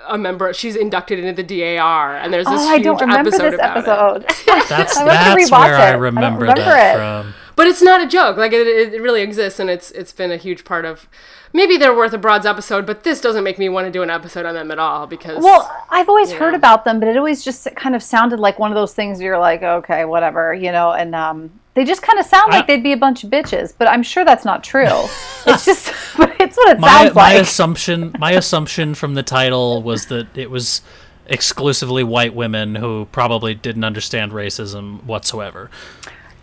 a 0.08 0.18
member. 0.18 0.54
She's 0.54 0.76
inducted 0.76 1.20
into 1.20 1.42
the 1.44 1.76
DAR, 1.78 2.16
and 2.18 2.34
there's 2.34 2.46
this 2.46 2.62
Oh, 2.62 2.70
I 2.70 2.76
huge 2.76 2.84
don't 2.84 3.02
remember 3.02 3.30
episode 3.30 3.52
this 3.52 3.56
about 3.60 3.78
it. 3.78 4.26
episode. 4.30 4.66
That's 4.70 4.98
I 4.98 5.06
want 5.06 5.18
to 5.18 5.36
that's 5.48 5.52
where 5.52 5.74
it. 5.74 5.80
I 5.80 5.88
I 5.90 5.92
remember, 5.94 6.42
remember 6.42 6.62
that 6.62 6.96
it. 6.96 6.98
from. 6.98 7.34
But 7.56 7.66
it's 7.68 7.82
not 7.82 8.02
a 8.02 8.08
joke. 8.08 8.38
Like 8.38 8.54
it, 8.54 8.68
it 8.94 9.02
really 9.02 9.22
exists, 9.22 9.60
and 9.60 9.70
it's 9.70 9.90
it's 9.92 10.12
been 10.14 10.32
a 10.32 10.38
huge 10.38 10.64
part 10.66 10.86
of. 10.86 11.08
Maybe 11.54 11.78
they're 11.78 11.96
worth 11.96 12.14
a 12.14 12.18
broads 12.18 12.46
episode, 12.46 12.86
but 12.86 13.04
this 13.04 13.20
doesn't 13.22 13.44
make 13.44 13.58
me 13.58 13.68
want 13.70 13.88
to 13.88 13.92
do 13.92 14.04
an 14.04 14.10
episode 14.10 14.46
on 14.46 14.54
them 14.54 14.70
at 14.70 14.78
all 14.80 15.08
because. 15.08 15.44
Well, 15.44 15.72
I've 15.90 16.08
always 16.10 16.32
heard 16.32 16.52
Yeah. 16.52 16.58
about 16.58 16.86
them, 16.86 17.00
but 17.00 17.08
it 17.10 17.18
always 17.18 17.44
just 17.44 17.68
kind 17.76 17.96
of 17.96 18.04
sounded 18.04 18.40
like 18.40 18.60
one 18.60 18.70
of 18.72 18.76
those 18.76 18.94
things 18.94 19.18
where 19.18 19.28
you're 19.28 19.40
like, 19.40 19.64
okay, 19.64 20.06
whatever, 20.06 20.54
you 20.54 20.72
know, 20.72 20.92
and 20.92 21.16
um, 21.16 21.52
they 21.78 21.86
just 21.86 22.02
kind 22.02 22.18
of 22.20 22.26
sound 22.26 22.52
like 22.52 22.64
I- 22.64 22.68
they'd 22.68 22.84
be 22.84 22.92
a 22.92 22.98
bunch 22.98 23.24
of 23.24 23.30
bitches, 23.30 23.72
but 23.78 23.88
I'm 23.88 24.02
sure 24.02 24.26
that's 24.26 24.44
not 24.44 24.64
true. 24.64 24.84
it's 25.46 25.64
just, 25.64 25.88
it's 26.40 26.58
what 26.58 26.70
it 26.76 26.80
My 26.80 27.04
sounds 27.04 27.16
my 27.16 27.34
assumption 27.34 28.16
my 28.20 28.32
assumption 28.32 28.96
from 28.96 29.14
the 29.14 29.22
title 29.24 29.84
was 29.84 30.08
that 30.08 30.36
it 30.36 30.50
was 30.50 30.82
exclusively 31.28 32.04
white 32.04 32.34
women 32.34 32.74
who 32.76 33.06
probably 33.12 33.54
didn't 33.54 33.84
understand 33.84 34.32
racism 34.32 35.04
whatsoever, 35.04 35.70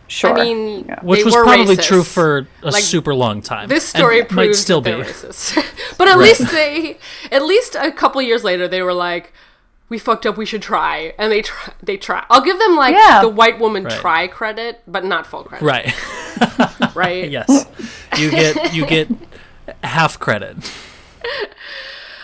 sure. 0.09 0.39
I 0.39 0.45
mean, 0.45 0.85
Yeah. 0.87 1.01
which 1.03 1.21
they 1.21 1.25
was 1.25 1.35
were 1.35 1.43
probably 1.45 1.77
racist. 1.77 1.83
true 1.89 2.03
for 2.05 2.47
a 2.63 2.71
Like, 2.71 2.83
super 2.83 3.15
long 3.15 3.41
time. 3.43 3.69
This 3.69 3.85
story 3.89 4.21
and 4.21 4.29
proves 4.29 4.49
might 4.49 4.55
still 4.57 4.81
that 4.83 4.97
be. 4.99 5.03
racist. 5.05 5.57
but 5.99 6.07
at 6.09 6.17
Right. 6.17 6.25
least 6.39 6.53
they, 6.53 6.99
at 7.33 7.43
least 7.45 7.75
a 7.75 7.91
couple 7.93 8.21
years 8.23 8.45
later, 8.45 8.69
they 8.69 8.83
were 8.83 8.93
like, 8.95 9.33
"We 9.95 9.99
fucked 10.01 10.27
up. 10.27 10.37
We 10.37 10.45
should 10.45 10.63
try," 10.63 11.15
and 11.19 11.31
they 11.31 11.43
try. 11.43 11.73
They 11.81 11.97
try. 11.97 12.25
I'll 12.31 12.41
give 12.41 12.59
them 12.59 12.75
like 12.77 12.97
Yeah. 12.97 13.21
the 13.23 13.29
white 13.29 13.61
woman 13.61 13.85
Right. 13.85 14.01
try 14.01 14.27
credit, 14.27 14.83
but 14.89 15.05
not 15.05 15.25
full 15.25 15.45
credit. 15.45 15.65
Right. 15.65 15.95
Right. 16.97 17.31
yes. 17.31 17.67
You 18.19 18.31
get 18.31 18.75
you 18.75 18.85
get 18.87 19.09
half 19.85 20.19
credit. 20.19 20.57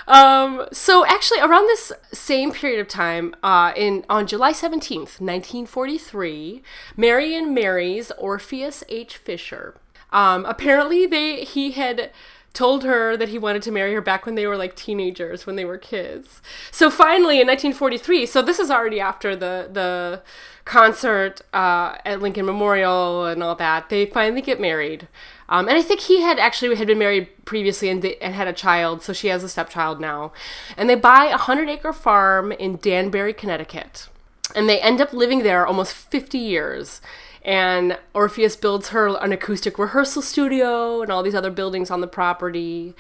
Um, 0.09 0.66
so 0.72 1.06
actually, 1.06 1.40
around 1.40 1.66
this 1.68 1.92
same 2.12 2.50
period 2.50 2.80
of 2.80 2.88
time, 2.88 3.35
uh, 3.44 3.72
in 3.76 4.04
on 4.11 4.26
July 4.26 4.50
seventeenth, 4.52 5.20
nineteen 5.20 5.66
forty-three, 5.66 6.62
Marian 6.96 7.54
marries 7.54 8.11
Orpheus 8.18 8.83
H. 8.88 9.16
Fisher. 9.16 9.76
Um, 10.12 10.44
apparently, 10.46 11.06
they 11.06 11.44
he 11.44 11.70
had 11.72 12.11
told 12.52 12.82
her 12.84 13.16
that 13.16 13.28
he 13.28 13.38
wanted 13.38 13.62
to 13.62 13.70
marry 13.70 13.94
her 13.94 14.00
back 14.00 14.26
when 14.26 14.34
they 14.34 14.46
were 14.46 14.56
like 14.56 14.74
teenagers, 14.74 15.46
when 15.46 15.56
they 15.56 15.64
were 15.64 15.78
kids. 15.78 16.42
So 16.70 16.90
finally, 16.90 17.40
in 17.40 17.46
nineteen 17.46 17.72
forty-three, 17.72 18.26
so 18.26 18.42
this 18.42 18.58
is 18.58 18.70
already 18.70 19.00
after 19.00 19.36
the 19.36 19.68
the 19.72 20.22
concert 20.64 21.40
uh, 21.52 21.96
at 22.04 22.20
Lincoln 22.20 22.46
Memorial 22.46 23.26
and 23.26 23.42
all 23.42 23.54
that. 23.56 23.88
They 23.88 24.06
finally 24.06 24.42
get 24.42 24.60
married. 24.60 25.08
Um, 25.48 25.68
and 25.68 25.76
I 25.76 25.82
think 25.82 26.00
he 26.00 26.20
had 26.20 26.38
actually 26.38 26.76
had 26.76 26.86
been 26.86 26.98
married 26.98 27.28
previously 27.44 27.88
and, 27.88 28.04
and 28.04 28.34
had 28.34 28.46
a 28.46 28.52
child, 28.52 29.02
so 29.02 29.12
she 29.12 29.28
has 29.28 29.42
a 29.42 29.48
stepchild 29.48 30.00
now. 30.00 30.32
And 30.76 30.88
they 30.88 30.94
buy 30.94 31.24
a 31.24 31.36
hundred 31.36 31.68
acre 31.68 31.92
farm 31.92 32.52
in 32.52 32.76
Danbury, 32.76 33.32
Connecticut, 33.32 34.08
and 34.54 34.68
they 34.68 34.80
end 34.80 35.00
up 35.00 35.12
living 35.12 35.42
there 35.42 35.66
almost 35.66 35.92
fifty 35.92 36.38
years. 36.38 37.00
And 37.42 37.98
Orpheus 38.12 38.57
builds 38.57 38.88
her 38.88 39.09
an 39.09 39.33
acoustic 39.33 39.79
rehearsal 39.79 40.22
studio 40.22 41.03
and 41.03 41.11
all 41.11 41.22
these 41.22 41.35
other 41.35 41.50
buildings 41.50 41.90
on 41.90 42.00
the 42.00 42.07
property. 42.07 42.94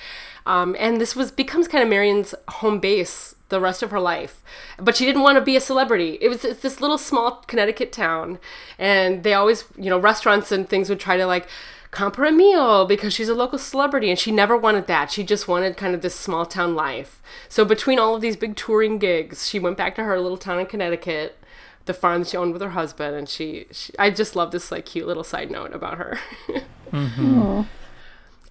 Um, 0.46 0.74
and 0.78 1.00
this 1.00 1.14
was 1.14 1.30
becomes 1.30 1.68
kind 1.68 1.82
of 1.82 1.90
Marian's 1.90 2.34
home 2.48 2.80
base 2.80 3.34
the 3.50 3.60
rest 3.60 3.82
of 3.82 3.90
her 3.90 4.00
life. 4.00 4.42
But 4.78 4.96
she 4.96 5.04
didn't 5.04 5.22
want 5.22 5.36
to 5.36 5.42
be 5.42 5.56
a 5.56 5.60
celebrity. 5.60 6.18
It 6.20 6.28
was 6.28 6.44
it's 6.44 6.62
this 6.62 6.80
little 6.80 6.98
small 6.98 7.44
Connecticut 7.46 7.92
town, 7.92 8.38
and 8.78 9.22
they 9.22 9.34
always, 9.34 9.64
you 9.76 9.90
know, 9.90 9.98
restaurants 9.98 10.50
and 10.50 10.68
things 10.68 10.88
would 10.88 11.00
try 11.00 11.16
to 11.16 11.26
like 11.26 11.46
comp 11.90 12.16
her 12.16 12.24
a 12.24 12.32
meal 12.32 12.86
because 12.86 13.12
she's 13.12 13.28
a 13.28 13.34
local 13.34 13.58
celebrity, 13.58 14.08
and 14.08 14.18
she 14.18 14.32
never 14.32 14.56
wanted 14.56 14.86
that. 14.86 15.10
She 15.10 15.22
just 15.22 15.48
wanted 15.48 15.76
kind 15.76 15.94
of 15.94 16.02
this 16.02 16.14
small 16.14 16.46
town 16.46 16.74
life. 16.74 17.20
So 17.48 17.64
between 17.64 17.98
all 17.98 18.14
of 18.14 18.22
these 18.22 18.36
big 18.36 18.56
touring 18.56 18.98
gigs, 18.98 19.48
she 19.48 19.58
went 19.58 19.76
back 19.76 19.94
to 19.96 20.04
her 20.04 20.18
little 20.20 20.38
town 20.38 20.60
in 20.60 20.66
Connecticut. 20.66 21.36
The 21.86 21.94
farm 21.94 22.20
that 22.20 22.28
she 22.28 22.36
owned 22.36 22.52
with 22.52 22.62
her 22.62 22.70
husband, 22.70 23.16
and 23.16 23.28
she, 23.28 23.66
she 23.72 23.92
I 23.98 24.10
just 24.10 24.36
love 24.36 24.52
this 24.52 24.70
like 24.70 24.86
cute 24.86 25.06
little 25.06 25.24
side 25.24 25.50
note 25.50 25.74
about 25.74 25.98
her. 25.98 26.18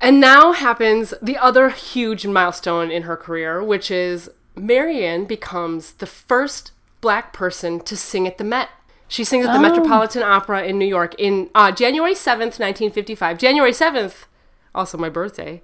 And 0.01 0.19
now 0.19 0.53
happens 0.53 1.13
the 1.21 1.37
other 1.37 1.69
huge 1.69 2.25
milestone 2.25 2.89
in 2.89 3.03
her 3.03 3.17
career, 3.17 3.61
which 3.61 3.91
is 3.91 4.29
Marian 4.55 5.25
becomes 5.25 5.93
the 5.93 6.05
first 6.05 6.71
black 7.01 7.33
person 7.33 7.79
to 7.81 7.97
sing 7.97 8.25
at 8.25 8.37
the 8.37 8.43
Met. 8.43 8.69
She 9.07 9.23
sings 9.23 9.45
at 9.45 9.53
the 9.53 9.59
Metropolitan 9.59 10.21
Opera 10.21 10.63
in 10.63 10.77
New 10.77 10.85
York 10.85 11.15
in 11.17 11.49
uh, 11.55 11.71
January 11.71 12.13
7th, 12.13 12.59
1955. 12.59 13.39
January 13.39 13.71
7th, 13.71 14.25
also 14.73 14.97
my 14.97 15.09
birthday. 15.09 15.61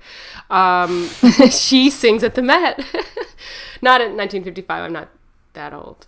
Um, 0.50 1.08
she 1.52 1.90
sings 1.92 2.24
at 2.24 2.36
the 2.36 2.42
Met. 2.42 2.80
not 3.82 4.02
in 4.02 4.18
1955, 4.18 4.84
I'm 4.84 4.94
not 4.94 5.10
that 5.54 5.74
old. 5.74 6.08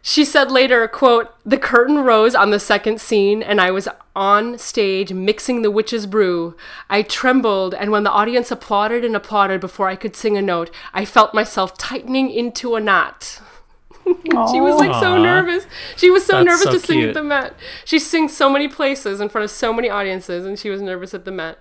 She 0.00 0.24
said 0.24 0.50
later, 0.50 0.86
quote, 0.88 1.34
The 1.44 1.58
curtain 1.58 1.98
rose 1.98 2.34
on 2.34 2.50
the 2.50 2.60
second 2.60 3.00
scene, 3.00 3.42
and 3.42 3.60
I 3.60 3.70
was 3.70 3.88
on 4.16 4.56
stage 4.58 5.12
mixing 5.12 5.62
the 5.62 5.70
witch's 5.70 6.06
brew. 6.06 6.56
I 6.88 7.02
trembled, 7.02 7.74
and 7.74 7.90
when 7.90 8.04
the 8.04 8.10
audience 8.10 8.50
applauded 8.50 9.04
and 9.04 9.14
applauded 9.16 9.60
before 9.60 9.88
I 9.88 9.96
could 9.96 10.16
sing 10.16 10.36
a 10.36 10.42
note, 10.42 10.70
I 10.94 11.04
felt 11.04 11.34
myself 11.34 11.76
tightening 11.76 12.30
into 12.30 12.74
a 12.74 12.80
knot. 12.80 13.40
she 14.06 14.60
was 14.60 14.76
like 14.76 14.92
so 15.02 15.14
Aw. 15.16 15.22
nervous. 15.22 15.66
She 15.96 16.10
was 16.10 16.24
so 16.24 16.42
That's 16.42 16.46
nervous 16.46 16.62
so 16.64 16.72
to 16.72 16.80
sing 16.80 16.98
cute. 17.00 17.08
at 17.10 17.14
the 17.14 17.22
Met. 17.24 17.54
She 17.84 17.98
sings 17.98 18.34
so 18.36 18.48
many 18.48 18.66
places 18.68 19.20
in 19.20 19.28
front 19.28 19.44
of 19.44 19.50
so 19.50 19.72
many 19.72 19.90
audiences, 19.90 20.46
and 20.46 20.58
she 20.58 20.70
was 20.70 20.80
nervous 20.80 21.12
at 21.12 21.24
the 21.24 21.32
Met. 21.32 21.58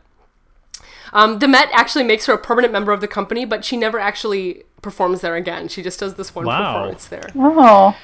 Um, 1.14 1.40
the 1.40 1.48
Met 1.48 1.70
actually 1.74 2.04
makes 2.04 2.26
her 2.28 2.34
a 2.34 2.38
permanent 2.38 2.72
member 2.72 2.92
of 2.92 3.02
the 3.02 3.08
company, 3.08 3.46
but 3.46 3.66
she 3.66 3.78
never 3.78 4.00
actually 4.00 4.64
performs 4.82 5.22
there 5.22 5.36
again. 5.36 5.68
She 5.68 5.82
just 5.82 6.00
does 6.00 6.16
this 6.16 6.34
one 6.36 6.46
Wow. 6.46 6.74
performance 6.74 7.08
there. 7.08 7.30
oh, 7.36 7.96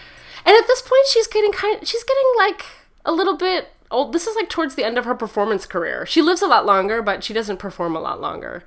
And 0.46 0.58
at 0.58 0.68
this 0.68 0.82
point, 0.82 1.06
she's 1.12 1.28
getting 1.28 1.52
kind. 1.52 1.88
she's 1.88 2.04
getting 2.04 2.32
like 2.38 2.66
a 3.06 3.12
little 3.12 3.38
bit 3.38 3.70
old. 3.92 4.14
This 4.14 4.28
is 4.28 4.36
like 4.36 4.50
towards 4.50 4.76
the 4.76 4.84
end 4.84 4.98
of 4.98 5.06
her 5.06 5.16
performance 5.16 5.66
career. 5.66 6.06
She 6.06 6.22
lives 6.22 6.42
a 6.42 6.48
lot 6.48 6.66
longer, 6.66 7.02
but 7.02 7.24
she 7.24 7.34
doesn't 7.34 7.58
perform 7.58 7.96
a 7.96 8.02
lot 8.02 8.20
longer. 8.20 8.64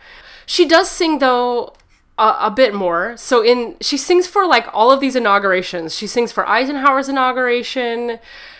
She 0.46 0.66
does 0.66 0.90
sing 0.90 1.18
though 1.18 1.74
a, 2.18 2.36
a 2.42 2.50
bit 2.50 2.74
more. 2.74 3.16
So 3.16 3.44
in 3.44 3.76
she 3.80 3.96
sings 3.96 4.26
for 4.26 4.46
like 4.46 4.68
all 4.72 4.90
of 4.90 5.00
these 5.00 5.16
inaugurations. 5.16 5.94
She 5.96 6.06
sings 6.06 6.32
for 6.32 6.48
Eisenhower's 6.48 7.08
inauguration. 7.08 8.18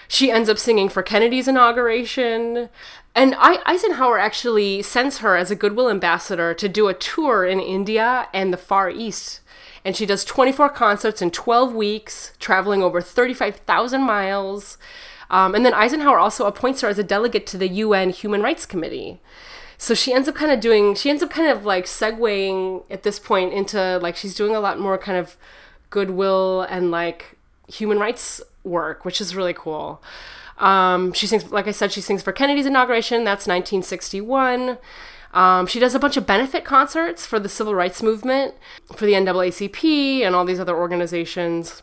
She 0.09 0.31
ends 0.31 0.49
up 0.49 0.59
singing 0.59 0.89
for 0.89 1.03
Kennedy's 1.03 1.49
inauguration. 1.49 2.69
And 3.15 3.35
I, 3.39 3.61
Eisenhower 3.65 4.19
actually 4.19 4.83
sends 4.83 5.19
her 5.19 5.37
as 5.37 5.51
a 5.51 5.57
goodwill 5.57 5.89
ambassador 5.89 6.53
to 6.55 6.69
do 6.69 6.89
a 6.89 6.95
tour 6.95 7.47
in 7.47 7.61
India 7.61 8.29
and 8.35 8.53
the 8.53 8.59
Far 8.59 8.91
East. 8.91 9.41
And 9.87 9.97
she 9.97 10.05
does 10.05 10.25
24 10.25 10.71
concerts 10.71 11.23
in 11.23 11.31
12 11.31 11.73
weeks, 11.73 12.33
traveling 12.41 12.83
over 12.83 13.01
35,000 13.01 14.03
miles. 14.03 14.79
Um, 15.31 15.55
and 15.55 15.65
then 15.65 15.75
Eisenhower 15.75 16.19
also 16.19 16.47
appoints 16.47 16.81
her 16.81 16.89
as 16.89 16.99
a 16.99 17.05
delegate 17.05 17.47
to 17.47 17.57
the 17.57 17.69
UN 17.69 18.11
Human 18.11 18.43
Rights 18.43 18.67
Committee. 18.67 19.21
So 19.79 19.95
she 19.95 20.13
ends 20.13 20.29
up 20.29 20.35
kind 20.35 20.51
of 20.51 20.59
doing, 20.59 20.97
she 20.97 21.09
ends 21.09 21.23
up 21.23 21.31
kind 21.31 21.49
of 21.49 21.65
like 21.65 21.85
segueing 21.85 22.83
at 22.91 23.05
this 23.05 23.21
point 23.21 23.53
into 23.53 23.99
like 23.99 24.17
she's 24.17 24.35
doing 24.35 24.57
a 24.57 24.61
lot 24.61 24.81
more 24.81 24.99
kind 24.99 25.19
of 25.19 25.37
goodwill 25.91 26.63
and 26.63 26.91
like 26.91 27.37
human 27.69 28.01
rights 28.01 28.43
work, 28.65 29.05
which 29.05 29.21
is 29.21 29.37
really 29.37 29.55
cool. 29.55 30.03
Um, 30.59 31.13
she 31.13 31.29
sings, 31.29 31.53
like 31.53 31.69
I 31.69 31.71
said, 31.71 31.93
she 31.93 32.01
sings 32.01 32.25
for 32.25 32.33
Kennedy's 32.33 32.67
inauguration. 32.67 33.23
That's 33.23 33.47
1961. 33.47 34.79
Um, 35.37 35.67
she 35.67 35.79
does 35.79 35.95
a 35.95 35.99
bunch 35.99 36.17
of 36.17 36.27
benefit 36.27 36.65
concerts 36.65 37.27
for 37.27 37.39
the 37.39 37.51
civil 37.51 37.75
rights 37.75 38.03
movement, 38.03 38.55
for 38.97 39.05
the 39.05 39.13
NAACP, 39.13 40.23
and 40.23 40.35
all 40.35 40.47
these 40.47 40.59
other 40.59 40.75
organizations. 40.75 41.83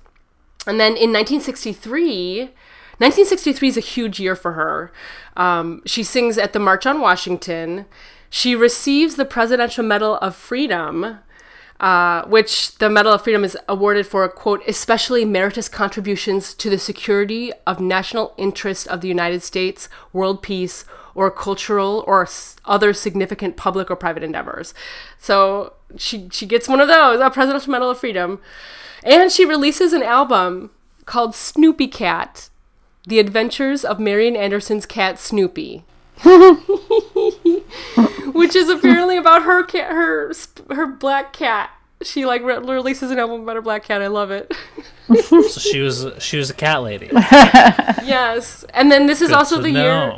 And 0.66 0.80
then 0.80 0.94
in 0.94 1.14
1963, 1.14 2.50
1963 2.98 3.68
is 3.68 3.78
a 3.78 3.80
huge 3.80 4.20
year 4.20 4.36
for 4.36 4.54
her. 4.54 4.92
Um, 5.38 5.84
she 5.86 6.02
sings 6.02 6.40
at 6.40 6.54
the 6.54 6.60
March 6.60 6.88
on 6.88 7.00
Washington. 7.00 7.86
She 8.28 8.56
receives 8.56 9.18
the 9.18 9.26
Presidential 9.26 9.84
Medal 9.84 10.16
of 10.16 10.36
Freedom, 10.36 11.20
uh, 11.80 12.24
which 12.26 12.76
the 12.80 12.90
Medal 12.90 13.14
of 13.14 13.24
Freedom 13.24 13.44
is 13.44 13.56
awarded 13.70 14.08
for, 14.08 14.28
quote, 14.30 14.64
especially 14.68 15.26
meritorious 15.26 15.70
contributions 15.70 16.56
to 16.56 16.72
the 16.72 16.80
security 16.80 17.54
of 17.68 17.80
national 17.80 18.34
interest 18.36 18.88
of 18.88 19.02
the 19.02 19.08
United 19.08 19.44
States, 19.44 19.90
world 20.12 20.42
peace, 20.42 20.86
or 21.16 21.30
cultural 21.30 22.04
or 22.08 22.28
other 22.66 22.94
significant 22.94 23.56
public 23.58 23.92
or 23.92 23.96
private 23.96 24.24
endeavors. 24.24 24.74
So 25.18 25.74
she, 25.98 26.30
she 26.32 26.46
gets 26.46 26.68
one 26.68 26.82
of 26.82 26.88
those, 26.88 27.20
a 27.20 27.30
Presidential 27.30 27.72
Medal 27.72 27.92
of 27.92 28.00
Freedom. 28.00 28.42
And 29.04 29.32
she 29.32 29.46
releases 29.46 29.94
an 29.94 30.04
album 30.04 30.72
called 31.06 31.36
Snoopy 31.36 31.88
Cat 31.88 32.50
The 33.06 33.20
Adventures 33.20 33.84
of 33.86 34.00
Marian 34.00 34.36
Anderson's 34.36 34.86
Cat 34.86 35.20
Snoopy. 35.20 35.84
Which 38.34 38.56
is 38.56 38.70
apparently 38.70 39.18
about 39.18 39.44
her 39.44 39.64
cat, 39.64 39.92
her 39.92 40.32
her 40.70 40.88
black 40.88 41.34
cat. 41.34 41.72
She 42.02 42.26
like 42.26 42.42
re- 42.44 42.60
releases 42.60 43.12
an 43.12 43.20
album 43.20 43.42
about 43.42 43.56
her 43.56 43.62
black 43.62 43.84
cat. 43.84 44.02
I 44.02 44.08
love 44.08 44.32
it. 44.32 44.54
So 45.22 45.42
she 45.42 45.80
was 45.80 46.08
she 46.20 46.38
was 46.38 46.50
a 46.50 46.54
cat 46.54 46.82
lady. 46.82 47.10
yes, 47.14 48.64
and 48.74 48.92
then 48.92 49.08
this 49.08 49.22
is 49.22 49.30
Good 49.30 49.38
also 49.38 49.62
the 49.62 49.72
year. 49.72 50.14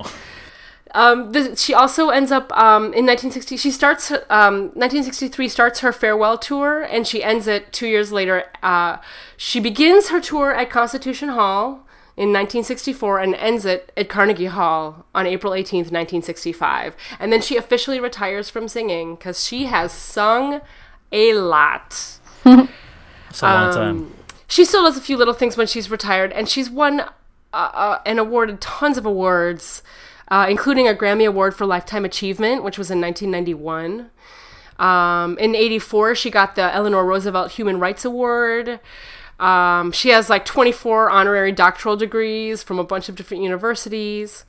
Um, 0.96 1.34
this, 1.34 1.62
she 1.62 1.74
also 1.74 2.10
ends 2.10 2.32
up 2.32 2.52
um, 2.58 2.86
in 2.86 3.06
1960. 3.06 3.58
She 3.58 3.70
starts 3.70 4.12
um, 4.12 4.72
1963 4.74 5.50
starts 5.50 5.80
her 5.82 5.92
farewell 5.92 6.38
tour, 6.38 6.84
and 6.84 7.06
she 7.06 7.22
ends 7.22 7.48
it 7.48 7.74
two 7.74 7.88
years 7.88 8.14
later. 8.14 8.46
Uh, 8.64 8.98
she 9.36 9.60
begins 9.60 10.08
her 10.08 10.22
tour 10.22 10.56
at 10.56 10.70
Constitution 10.70 11.30
Hall 11.30 11.86
in 12.18 12.30
1964 12.30 13.20
and 13.20 13.36
ends 13.36 13.66
it 13.66 13.92
at 13.98 14.08
Carnegie 14.08 14.46
Hall 14.46 15.06
on 15.14 15.28
April 15.28 15.52
18th, 15.52 15.92
1965. 15.92 16.96
And 17.20 17.32
then 17.32 17.42
she 17.42 17.58
officially 17.58 18.00
retires 18.00 18.50
from 18.50 18.70
singing 18.70 19.16
because 19.16 19.46
she 19.46 19.66
has 19.66 19.92
sung 19.92 20.62
a 21.12 21.34
lot. 21.34 22.20
It's 23.30 23.42
a 23.42 23.46
long 23.46 23.74
time. 23.74 24.14
She 24.48 24.64
still 24.64 24.84
does 24.84 24.96
a 24.96 25.02
few 25.02 25.18
little 25.18 25.34
things 25.34 25.58
when 25.58 25.68
she's 25.68 25.92
retired, 25.92 26.32
and 26.32 26.48
she's 26.48 26.70
won 26.70 27.02
uh, 27.02 27.08
uh, 27.54 28.00
and 28.06 28.18
awarded 28.18 28.62
tons 28.62 28.98
of 28.98 29.06
awards, 29.06 29.84
uh, 30.30 30.48
including 30.50 30.88
a 30.88 30.94
Grammy 30.94 31.28
Award 31.28 31.56
for 31.56 31.66
Lifetime 31.66 32.06
Achievement, 32.06 32.64
which 32.64 32.78
was 32.78 32.90
in 32.90 33.00
1991. 33.02 34.10
Um, 34.78 35.38
in 35.38 35.56
84, 35.56 36.16
she 36.16 36.30
got 36.30 36.56
the 36.56 36.74
Eleanor 36.74 37.06
Roosevelt 37.06 37.52
Human 37.52 37.80
Rights 37.80 38.04
Award. 38.04 38.80
Um, 39.40 39.92
she 39.92 40.10
has 40.10 40.30
like 40.30 40.46
24 40.46 41.10
honorary 41.10 41.52
doctoral 41.52 41.98
degrees 41.98 42.64
from 42.64 42.80
a 42.80 42.84
bunch 42.84 43.10
of 43.10 43.16
different 43.16 43.44
universities. 43.44 44.46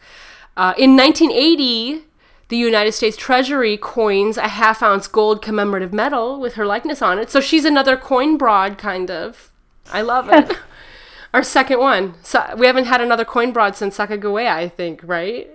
Uh, 0.57 0.75
in 0.79 0.97
1980, 0.97 2.03
the 2.49 2.57
United 2.57 2.93
States 2.93 3.17
Treasury 3.17 3.77
coins 3.77 4.37
a 4.37 4.49
half 4.49 4.83
ounce 4.83 5.09
gold 5.09 5.43
commemorative 5.43 5.93
medal 5.93 6.41
with 6.41 6.55
her 6.55 6.65
likeness 6.65 7.03
on 7.03 7.19
it. 7.19 7.31
So 7.31 7.41
she's 7.41 7.65
another 7.65 7.97
coin 7.97 8.37
broad, 8.37 8.79
kind 8.79 9.11
of. 9.11 9.51
I 9.93 10.03
love 10.03 10.29
it. 10.31 10.57
Our 11.35 11.43
second 11.43 11.81
one. 11.81 12.15
So 12.23 12.55
we 12.57 12.67
haven't 12.67 12.87
had 12.87 13.01
another 13.01 13.25
coin 13.25 13.53
broad 13.53 13.77
since 13.77 13.99
Sacagawea, 13.99 14.49
I 14.51 14.69
think, 14.69 15.01
right? 15.05 15.51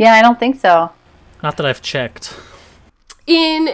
Yeah, 0.00 0.14
I 0.14 0.22
don't 0.22 0.40
think 0.40 0.58
so. 0.58 0.92
Not 1.42 1.58
that 1.58 1.66
I've 1.66 1.82
checked. 1.82 2.34
In 3.26 3.68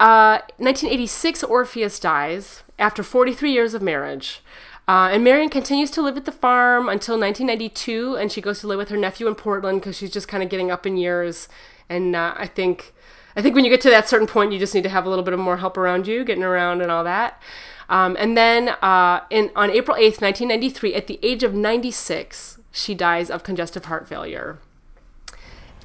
uh, 0.00 0.42
1986, 0.58 1.44
Orpheus 1.44 2.00
dies 2.00 2.64
after 2.76 3.04
43 3.04 3.52
years 3.52 3.72
of 3.72 3.80
marriage. 3.80 4.42
Uh, 4.88 5.10
and 5.12 5.22
Marian 5.22 5.48
continues 5.48 5.92
to 5.92 6.02
live 6.02 6.16
at 6.16 6.24
the 6.24 6.32
farm 6.32 6.88
until 6.88 7.16
1992, 7.16 8.16
and 8.16 8.32
she 8.32 8.40
goes 8.40 8.58
to 8.58 8.66
live 8.66 8.78
with 8.78 8.88
her 8.88 8.96
nephew 8.96 9.28
in 9.28 9.36
Portland 9.36 9.80
because 9.80 9.96
she's 9.96 10.10
just 10.10 10.26
kind 10.26 10.42
of 10.42 10.48
getting 10.48 10.72
up 10.72 10.86
in 10.86 10.96
years. 10.96 11.48
And 11.88 12.16
uh, 12.16 12.34
I 12.36 12.48
think, 12.48 12.92
I 13.36 13.40
think 13.40 13.54
when 13.54 13.64
you 13.64 13.70
get 13.70 13.80
to 13.82 13.90
that 13.90 14.08
certain 14.08 14.26
point, 14.26 14.50
you 14.50 14.58
just 14.58 14.74
need 14.74 14.82
to 14.82 14.88
have 14.88 15.06
a 15.06 15.08
little 15.08 15.24
bit 15.24 15.34
of 15.34 15.38
more 15.38 15.58
help 15.58 15.76
around 15.76 16.08
you, 16.08 16.24
getting 16.24 16.42
around 16.42 16.80
and 16.82 16.90
all 16.90 17.04
that. 17.04 17.40
Um, 17.88 18.16
and 18.18 18.36
then 18.36 18.70
uh, 18.82 19.20
in 19.30 19.52
on 19.54 19.70
April 19.70 19.96
8th, 19.96 20.20
1993, 20.20 20.94
at 20.96 21.06
the 21.06 21.20
age 21.22 21.44
of 21.44 21.54
96, 21.54 22.58
she 22.72 22.96
dies 22.96 23.30
of 23.30 23.44
congestive 23.44 23.84
heart 23.84 24.08
failure. 24.08 24.58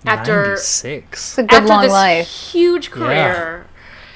After 0.05 0.57
six, 0.57 1.37
a 1.37 1.43
good 1.43 1.53
after 1.53 1.67
long 1.67 1.81
this 1.83 1.91
life. 1.91 2.27
huge 2.27 2.91
career, 2.91 3.65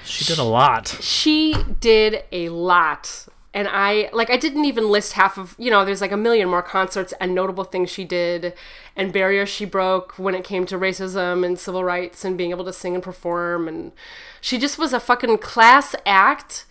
She 0.03 0.25
did 0.25 0.37
a 0.39 0.43
lot. 0.43 0.87
she 1.01 1.55
did 1.79 2.23
a 2.31 2.49
lot. 2.49 3.25
And 3.51 3.67
I 3.67 4.09
like 4.13 4.29
I 4.29 4.37
didn't 4.37 4.65
even 4.65 4.89
list 4.89 5.13
half 5.13 5.37
of 5.37 5.55
you 5.57 5.71
know 5.71 5.83
there's 5.83 6.01
like 6.01 6.11
a 6.11 6.17
million 6.17 6.47
more 6.49 6.61
concerts 6.61 7.13
and 7.19 7.33
notable 7.33 7.63
things 7.63 7.89
she 7.89 8.05
did 8.05 8.53
and 8.95 9.11
barriers 9.11 9.49
she 9.49 9.65
broke 9.65 10.19
when 10.19 10.35
it 10.35 10.43
came 10.43 10.67
to 10.67 10.77
racism 10.77 11.43
and 11.43 11.57
civil 11.57 11.83
rights 11.83 12.23
and 12.23 12.37
being 12.37 12.51
able 12.51 12.65
to 12.65 12.73
sing 12.73 12.93
and 12.93 13.03
perform. 13.03 13.67
And 13.67 13.91
she 14.39 14.59
just 14.59 14.77
was 14.77 14.93
a 14.93 14.99
fucking 14.99 15.39
class 15.39 15.95
act. 16.05 16.65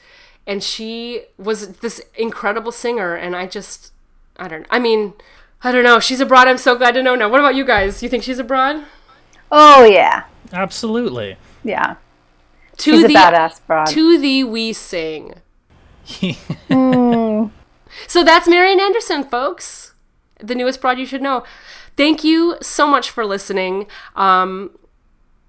And 0.47 0.63
she 0.63 1.23
was 1.37 1.79
this 1.79 2.01
incredible 2.15 2.71
singer. 2.73 3.15
And 3.17 3.35
I 3.35 3.47
just 3.47 3.93
I 4.37 4.47
don't 4.47 4.67
I 4.71 4.79
mean 4.79 5.15
I 5.65 5.73
don't 5.73 5.83
know. 5.85 5.99
She's 5.99 6.21
abroad. 6.21 6.47
I'm 6.47 6.59
so 6.59 6.77
glad 6.79 6.93
to 6.95 7.03
know 7.03 7.17
now. 7.17 7.29
What 7.29 7.41
about 7.41 7.57
you 7.57 7.65
guys? 7.65 8.05
You 8.05 8.09
think 8.09 8.23
she's 8.23 8.39
a 8.39 8.45
broad 8.45 8.85
Oh 9.51 9.85
yeah, 9.85 10.25
Absolutely. 10.53 11.37
yeah. 11.65 11.97
to 12.79 12.93
She's 12.93 13.05
a 13.05 13.09
the 13.09 13.15
badass 13.15 13.61
broad. 13.67 13.87
to 13.87 14.19
the 14.19 14.45
we 14.45 14.73
sing 14.73 15.35
So 18.07 18.23
that's 18.25 18.47
Marian 18.49 18.81
Anderson, 18.81 19.25
folks. 19.25 19.95
The 20.41 20.55
newest 20.55 20.81
broad 20.81 20.99
you 20.99 21.07
should 21.07 21.23
know. 21.23 21.45
Thank 21.97 22.23
you 22.23 22.57
so 22.63 22.87
much 22.87 23.11
for 23.11 23.27
listening. 23.27 23.87
Um, 24.15 24.71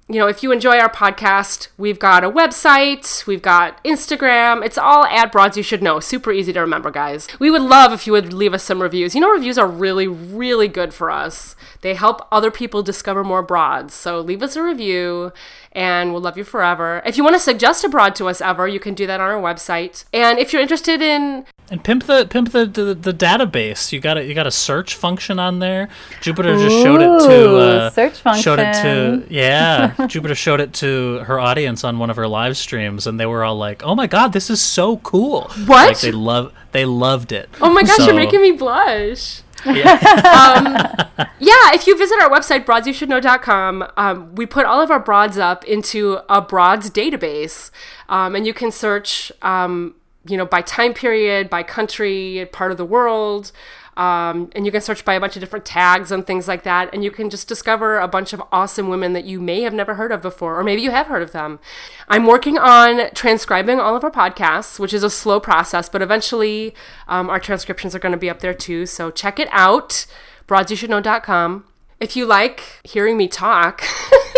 you 0.07 0.17
know, 0.17 0.27
if 0.27 0.41
you 0.41 0.51
enjoy 0.51 0.79
our 0.79 0.89
podcast, 0.89 1.67
we've 1.77 1.99
got 1.99 2.23
a 2.23 2.29
website, 2.31 3.27
we've 3.27 3.43
got 3.43 3.81
Instagram. 3.83 4.65
It's 4.65 4.77
all 4.79 5.05
at 5.05 5.31
Broads 5.31 5.55
You 5.57 5.61
Should 5.61 5.83
Know. 5.83 5.99
Super 5.99 6.31
easy 6.31 6.51
to 6.53 6.59
remember, 6.61 6.89
guys. 6.89 7.27
We 7.39 7.51
would 7.51 7.61
love 7.61 7.93
if 7.93 8.07
you 8.07 8.13
would 8.13 8.33
leave 8.33 8.55
us 8.55 8.63
some 8.63 8.81
reviews. 8.81 9.13
You 9.13 9.21
know, 9.21 9.29
reviews 9.29 9.59
are 9.59 9.67
really, 9.67 10.07
really 10.07 10.67
good 10.67 10.95
for 10.95 11.11
us. 11.11 11.55
They 11.81 11.93
help 11.93 12.27
other 12.31 12.51
people 12.51 12.83
discover 12.83 13.23
more 13.23 13.41
broads. 13.41 13.93
So 13.93 14.19
leave 14.19 14.43
us 14.43 14.55
a 14.55 14.63
review 14.63 15.31
and 15.71 16.11
we'll 16.11 16.21
love 16.21 16.37
you 16.37 16.43
forever. 16.43 17.01
If 17.05 17.15
you 17.15 17.23
want 17.23 17.35
to 17.35 17.39
suggest 17.39 17.83
a 17.83 17.89
broad 17.89 18.15
to 18.15 18.27
us 18.27 18.41
ever, 18.41 18.67
you 18.67 18.79
can 18.79 18.93
do 18.93 19.07
that 19.07 19.19
on 19.21 19.29
our 19.29 19.41
website. 19.41 20.03
And 20.11 20.39
if 20.39 20.51
you're 20.51 20.61
interested 20.61 21.01
in 21.01 21.45
And 21.69 21.83
pimp 21.83 22.05
the 22.05 22.25
pimp 22.29 22.51
the, 22.51 22.65
the, 22.65 22.93
the 22.95 23.13
database. 23.13 23.91
You 23.91 23.99
got 23.99 24.17
a 24.17 24.25
you 24.25 24.33
got 24.33 24.47
a 24.47 24.51
search 24.51 24.95
function 24.95 25.39
on 25.39 25.59
there. 25.59 25.87
Jupiter 26.19 26.57
just 26.57 26.75
showed 26.83 27.01
it 27.01 27.27
to 27.29 27.57
uh, 27.57 27.89
search 27.91 28.41
Showed 28.41 28.59
it 28.59 28.73
to 28.81 29.25
yeah. 29.29 29.93
Jupiter 30.07 30.35
showed 30.35 30.59
it 30.59 30.73
to 30.75 31.19
her 31.19 31.39
audience 31.39 31.83
on 31.83 31.99
one 31.99 32.09
of 32.09 32.15
her 32.15 32.27
live 32.27 32.57
streams, 32.57 33.05
and 33.07 33.19
they 33.19 33.25
were 33.25 33.43
all 33.43 33.55
like, 33.55 33.83
"Oh 33.83 33.93
my 33.95 34.07
god, 34.07 34.33
this 34.33 34.49
is 34.49 34.59
so 34.59 34.97
cool!" 34.97 35.43
What? 35.65 35.87
Like 35.89 35.99
they 35.99 36.11
love 36.11 36.51
they 36.71 36.85
loved 36.85 37.31
it. 37.31 37.49
Oh 37.61 37.69
my 37.71 37.83
gosh, 37.83 37.97
So- 37.97 38.05
you're 38.05 38.15
making 38.15 38.41
me 38.41 38.51
blush. 38.51 39.43
Yeah. 39.65 41.05
Yeah, 41.41 41.73
if 41.73 41.87
you 41.87 41.97
visit 41.97 42.21
our 42.21 42.29
website, 42.29 42.65
broadsyoushouldknow.com, 42.65 43.91
um, 43.95 44.35
we 44.35 44.45
put 44.45 44.65
all 44.65 44.81
of 44.81 44.91
our 44.91 44.99
broads 44.99 45.37
up 45.37 45.63
into 45.63 46.19
a 46.27 46.41
broads 46.41 46.89
database. 46.89 47.71
Um, 48.09 48.35
and 48.35 48.45
you 48.45 48.53
can 48.53 48.71
search, 48.71 49.31
um, 49.41 49.95
you 50.25 50.35
know, 50.35 50.45
by 50.45 50.61
time 50.61 50.93
period, 50.93 51.49
by 51.49 51.63
country, 51.63 52.47
part 52.51 52.71
of 52.71 52.77
the 52.77 52.85
world. 52.85 53.53
Um, 53.99 54.49
and 54.55 54.65
you 54.65 54.71
can 54.71 54.79
search 54.79 55.03
by 55.03 55.15
a 55.15 55.19
bunch 55.19 55.35
of 55.35 55.41
different 55.41 55.65
tags 55.65 56.09
and 56.09 56.25
things 56.25 56.47
like 56.47 56.63
that. 56.63 56.89
And 56.93 57.03
you 57.03 57.11
can 57.11 57.29
just 57.29 57.49
discover 57.49 57.99
a 57.99 58.07
bunch 58.07 58.31
of 58.31 58.41
awesome 58.49 58.87
women 58.87 59.11
that 59.11 59.25
you 59.25 59.41
may 59.41 59.63
have 59.63 59.73
never 59.73 59.95
heard 59.95 60.13
of 60.13 60.21
before, 60.21 60.57
or 60.57 60.63
maybe 60.63 60.81
you 60.81 60.91
have 60.91 61.07
heard 61.07 61.21
of 61.21 61.33
them. 61.33 61.59
I'm 62.07 62.25
working 62.25 62.57
on 62.57 63.09
transcribing 63.13 63.77
all 63.77 63.97
of 63.97 64.05
our 64.05 64.09
podcasts, 64.09 64.79
which 64.79 64.93
is 64.93 65.03
a 65.03 65.09
slow 65.09 65.41
process, 65.41 65.89
but 65.89 66.01
eventually 66.01 66.73
um, 67.09 67.29
our 67.29 67.41
transcriptions 67.41 67.93
are 67.93 67.99
going 67.99 68.13
to 68.13 68.17
be 68.17 68.29
up 68.29 68.39
there 68.39 68.53
too. 68.53 68.85
So 68.85 69.11
check 69.11 69.37
it 69.37 69.49
out, 69.51 70.05
broadsyoushouldknow.com. 70.47 71.65
If 71.99 72.15
you 72.15 72.25
like 72.25 72.79
hearing 72.85 73.17
me 73.17 73.27
talk, 73.27 73.83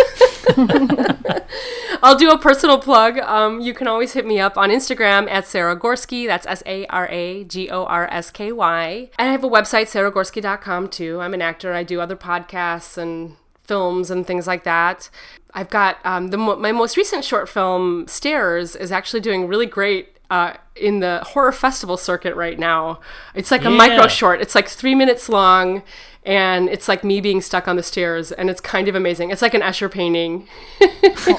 I'll 2.02 2.16
do 2.16 2.30
a 2.30 2.38
personal 2.38 2.78
plug. 2.78 3.18
Um, 3.18 3.60
you 3.60 3.74
can 3.74 3.86
always 3.86 4.12
hit 4.12 4.26
me 4.26 4.40
up 4.40 4.56
on 4.56 4.70
Instagram 4.70 5.30
at 5.30 5.46
Sara 5.46 5.76
Gorsky. 5.76 6.26
That's 6.26 6.46
S 6.46 6.62
A 6.66 6.86
R 6.86 7.08
A 7.10 7.44
G 7.44 7.70
O 7.70 7.84
R 7.84 8.08
S 8.10 8.30
K 8.30 8.52
Y. 8.52 9.10
And 9.18 9.28
I 9.28 9.32
have 9.32 9.44
a 9.44 9.48
website, 9.48 9.86
saragorsky.com 9.86 10.88
too. 10.88 11.20
I'm 11.20 11.34
an 11.34 11.42
actor. 11.42 11.72
I 11.74 11.82
do 11.84 12.00
other 12.00 12.16
podcasts 12.16 12.98
and 12.98 13.36
films 13.64 14.10
and 14.10 14.26
things 14.26 14.46
like 14.46 14.64
that. 14.64 15.08
I've 15.54 15.70
got 15.70 15.98
um, 16.04 16.28
the 16.28 16.36
my 16.38 16.72
most 16.72 16.96
recent 16.96 17.24
short 17.24 17.48
film, 17.48 18.06
Stairs, 18.08 18.74
is 18.74 18.90
actually 18.90 19.20
doing 19.20 19.46
really 19.46 19.66
great 19.66 20.08
uh, 20.30 20.54
in 20.74 21.00
the 21.00 21.20
horror 21.24 21.52
festival 21.52 21.96
circuit 21.98 22.34
right 22.34 22.58
now. 22.58 23.00
It's 23.34 23.50
like 23.50 23.60
a 23.64 23.70
Yeah. 23.70 23.76
micro 23.76 24.08
short. 24.08 24.40
It's 24.40 24.54
like 24.54 24.66
three 24.68 24.94
minutes 24.94 25.28
long, 25.28 25.82
and 26.24 26.68
it's 26.68 26.88
like 26.88 27.02
me 27.04 27.20
being 27.20 27.40
stuck 27.40 27.66
on 27.68 27.76
the 27.76 27.82
stairs, 27.82 28.30
and 28.32 28.48
it's 28.50 28.60
kind 28.60 28.88
of 28.88 28.94
amazing. 28.94 29.30
It's 29.30 29.42
like 29.42 29.54
an 29.54 29.60
Escher 29.62 29.90
painting. 29.90 30.46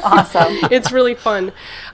Awesome. 0.04 0.58
it's 0.72 0.92
really 0.92 1.16
fun. 1.16 1.48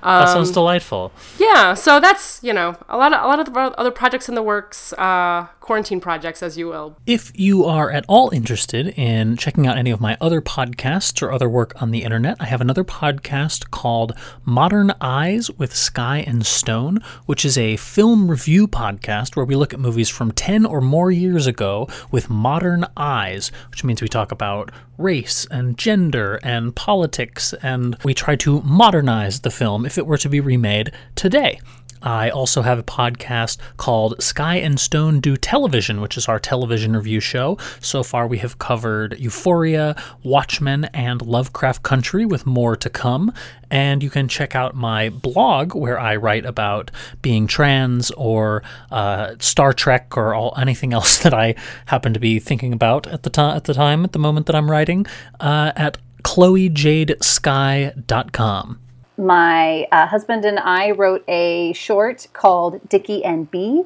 That 0.04 0.22
Um, 0.22 0.28
sounds 0.28 0.52
delightful. 0.52 1.12
Yeah, 1.38 1.74
so 1.74 2.00
that's 2.00 2.40
you 2.44 2.54
know 2.54 2.76
a 2.90 2.98
lot 2.98 3.14
of 3.14 3.24
a 3.24 3.28
lot 3.28 3.40
of 3.40 3.46
the 3.54 3.60
other 3.80 3.92
projects 3.92 4.28
in 4.30 4.36
the 4.36 4.44
works, 4.44 4.94
uh, 4.94 5.48
quarantine 5.70 6.02
projects, 6.02 6.42
as 6.42 6.58
you 6.58 6.68
will. 6.68 6.98
If 7.06 7.32
you 7.36 7.64
are 7.64 7.92
at 7.92 8.04
all 8.08 8.32
interested 8.32 8.88
in 8.98 9.38
checking 9.38 9.68
out 9.68 9.78
any 9.78 9.92
of 9.92 10.02
my 10.02 10.18
other 10.20 10.42
podcasts 10.42 11.22
or 11.22 11.32
other 11.32 11.48
work 11.48 11.80
on 11.80 11.92
the 11.92 12.02
internet, 12.02 12.38
I 12.40 12.46
have 12.46 12.60
another 12.60 12.84
podcast 12.84 13.70
called 13.70 14.18
Modern 14.44 14.92
Eyes 15.00 15.52
with 15.52 15.76
Sky 15.76 16.24
and 16.26 16.44
Stone, 16.44 17.04
which 17.28 17.46
is 17.46 17.56
a 17.56 17.78
film 17.78 18.32
review 18.32 18.68
podcast 18.68 19.36
where 19.36 19.46
we 19.46 19.56
look 19.56 19.72
at 19.72 19.80
movies 19.80 20.10
from 20.10 20.32
10 20.32 20.66
or 20.66 20.82
more 20.82 21.12
years 21.12 21.46
ago 21.46 21.88
with 22.10 22.32
modern 22.32 22.84
eyes, 22.98 23.52
which 23.70 23.84
means 23.84 24.02
we 24.02 24.08
talk 24.08 24.32
about 24.32 24.72
race 24.98 25.46
and 25.52 25.78
gender 25.78 26.40
and 26.42 26.76
politics, 26.76 27.54
and 27.62 27.96
we 28.04 28.16
try 28.16 28.36
to 28.38 28.64
modernize 28.64 29.42
the 29.42 29.52
film 29.52 29.86
if 29.86 30.00
it 30.00 30.08
were 30.08 30.18
to 30.18 30.30
be 30.30 30.40
remade 30.40 30.92
today. 31.14 31.60
I 32.02 32.30
also 32.30 32.62
have 32.62 32.80
a 32.80 32.84
podcast 32.84 33.58
called 33.78 34.22
Sky 34.22 34.56
and 34.56 34.80
Stone 34.80 35.20
Do 35.20 35.36
Television, 35.38 36.02
which 36.02 36.18
is 36.18 36.28
our 36.28 36.40
television 36.40 36.96
review 36.96 37.20
show. 37.20 37.58
So 37.80 38.04
far, 38.04 38.28
we 38.28 38.38
have 38.40 38.60
covered 38.60 39.20
Euphoria, 39.20 39.96
Watchmen, 40.24 40.86
and 40.86 41.22
Lovecraft 41.22 41.84
Country, 41.84 42.26
with 42.26 42.46
more 42.46 42.76
to 42.78 42.90
come. 42.90 43.34
And 43.72 44.02
you 44.02 44.10
can 44.10 44.28
check 44.28 44.56
out 44.56 44.76
my 44.76 45.10
blog 45.10 45.76
where 45.76 46.00
I 46.00 46.16
write 46.16 46.46
about 46.46 46.90
being 47.22 47.46
trans 47.48 48.10
or 48.12 48.64
uh, 48.92 49.36
Star 49.40 49.74
Trek 49.74 50.18
or 50.18 50.34
all, 50.34 50.54
anything 50.58 50.94
else 51.00 51.20
that 51.20 51.34
I 51.34 51.56
happen 51.86 52.14
to 52.14 52.20
be 52.20 52.40
thinking 52.40 52.74
about 52.74 53.08
at 53.08 53.24
the, 53.24 53.30
to- 53.32 53.42
at 53.42 53.66
the 53.66 53.74
time, 53.74 54.04
at 54.04 54.14
the 54.14 54.20
moment 54.20 54.48
that 54.48 54.56
I'm 54.56 54.72
writing, 54.72 55.06
uh, 55.40 55.72
at 55.76 55.98
chloejadesky.com. 56.24 58.80
my 59.20 59.84
uh, 59.92 60.08
husband 60.08 60.46
and 60.46 60.58
I 60.60 60.92
wrote 60.92 61.24
a 61.28 61.74
short 61.74 62.28
called 62.34 62.80
Dickie 62.90 63.24
and 63.24 63.50
Bea, 63.52 63.84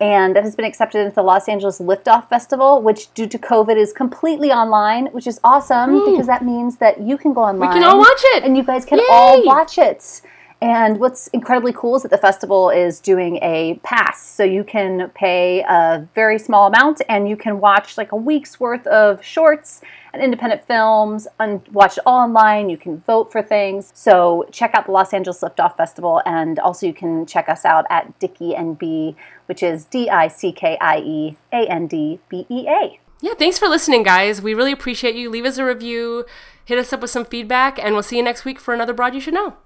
and 0.00 0.36
that 0.36 0.44
has 0.44 0.54
been 0.54 0.64
accepted 0.64 1.00
into 1.00 1.14
the 1.14 1.22
Los 1.22 1.48
Angeles 1.48 1.80
Liftoff 1.80 2.28
Festival, 2.28 2.80
which 2.82 3.12
due 3.14 3.26
to 3.26 3.38
COVID 3.38 3.76
is 3.76 3.92
completely 3.92 4.52
online, 4.52 5.06
which 5.06 5.26
is 5.26 5.40
awesome 5.42 6.04
because 6.04 6.26
that 6.26 6.44
means 6.44 6.76
that 6.76 7.00
you 7.00 7.16
can 7.18 7.32
go 7.34 7.42
online. 7.42 7.68
We 7.68 7.74
can 7.74 7.82
all 7.84 7.98
watch 7.98 8.20
it. 8.34 8.44
and 8.44 8.56
you 8.56 8.62
guys 8.62 8.84
can 8.84 8.98
Yay! 8.98 9.04
all 9.10 9.44
watch 9.44 9.78
it. 9.78 10.22
And 10.62 10.98
what's 10.98 11.26
incredibly 11.28 11.72
cool 11.72 11.96
is 11.96 12.02
that 12.02 12.10
the 12.10 12.18
festival 12.18 12.70
is 12.70 12.98
doing 12.98 13.36
a 13.42 13.78
pass. 13.82 14.26
So 14.26 14.42
you 14.42 14.64
can 14.64 15.10
pay 15.10 15.60
a 15.60 16.08
very 16.14 16.38
small 16.38 16.66
amount 16.66 17.02
and 17.10 17.28
you 17.28 17.36
can 17.36 17.60
watch 17.60 17.98
like 17.98 18.12
a 18.12 18.16
week's 18.16 18.58
worth 18.58 18.86
of 18.86 19.22
shorts 19.22 19.82
and 20.14 20.22
independent 20.22 20.66
films 20.66 21.28
and 21.38 21.66
watch 21.68 21.98
it 21.98 22.02
all 22.06 22.20
online. 22.20 22.70
You 22.70 22.78
can 22.78 23.00
vote 23.00 23.30
for 23.30 23.42
things. 23.42 23.92
So 23.94 24.46
check 24.50 24.70
out 24.74 24.86
the 24.86 24.92
Los 24.92 25.12
Angeles 25.12 25.40
Liftoff 25.40 25.76
Festival 25.76 26.22
and 26.24 26.58
also 26.58 26.86
you 26.86 26.94
can 26.94 27.26
check 27.26 27.50
us 27.50 27.66
out 27.66 27.84
at 27.90 28.18
Dickie 28.18 28.54
and 28.54 28.78
Bea, 28.78 29.14
which 29.46 29.62
is 29.62 29.84
D 29.84 30.08
I 30.08 30.28
C 30.28 30.52
K 30.52 30.78
I 30.80 30.98
E 31.00 31.36
A 31.52 31.66
N 31.66 31.86
D 31.86 32.18
B 32.30 32.46
E 32.48 32.66
A. 32.66 32.98
Yeah, 33.20 33.34
thanks 33.34 33.58
for 33.58 33.68
listening, 33.68 34.02
guys. 34.02 34.40
We 34.40 34.54
really 34.54 34.72
appreciate 34.72 35.16
you. 35.16 35.28
Leave 35.28 35.44
us 35.44 35.58
a 35.58 35.64
review, 35.64 36.24
hit 36.64 36.78
us 36.78 36.92
up 36.94 37.00
with 37.00 37.10
some 37.10 37.24
feedback, 37.24 37.78
and 37.78 37.94
we'll 37.94 38.02
see 38.02 38.16
you 38.16 38.22
next 38.22 38.44
week 38.44 38.58
for 38.58 38.72
another 38.72 38.94
Broad 38.94 39.14
You 39.14 39.20
Should 39.20 39.34
Know. 39.34 39.56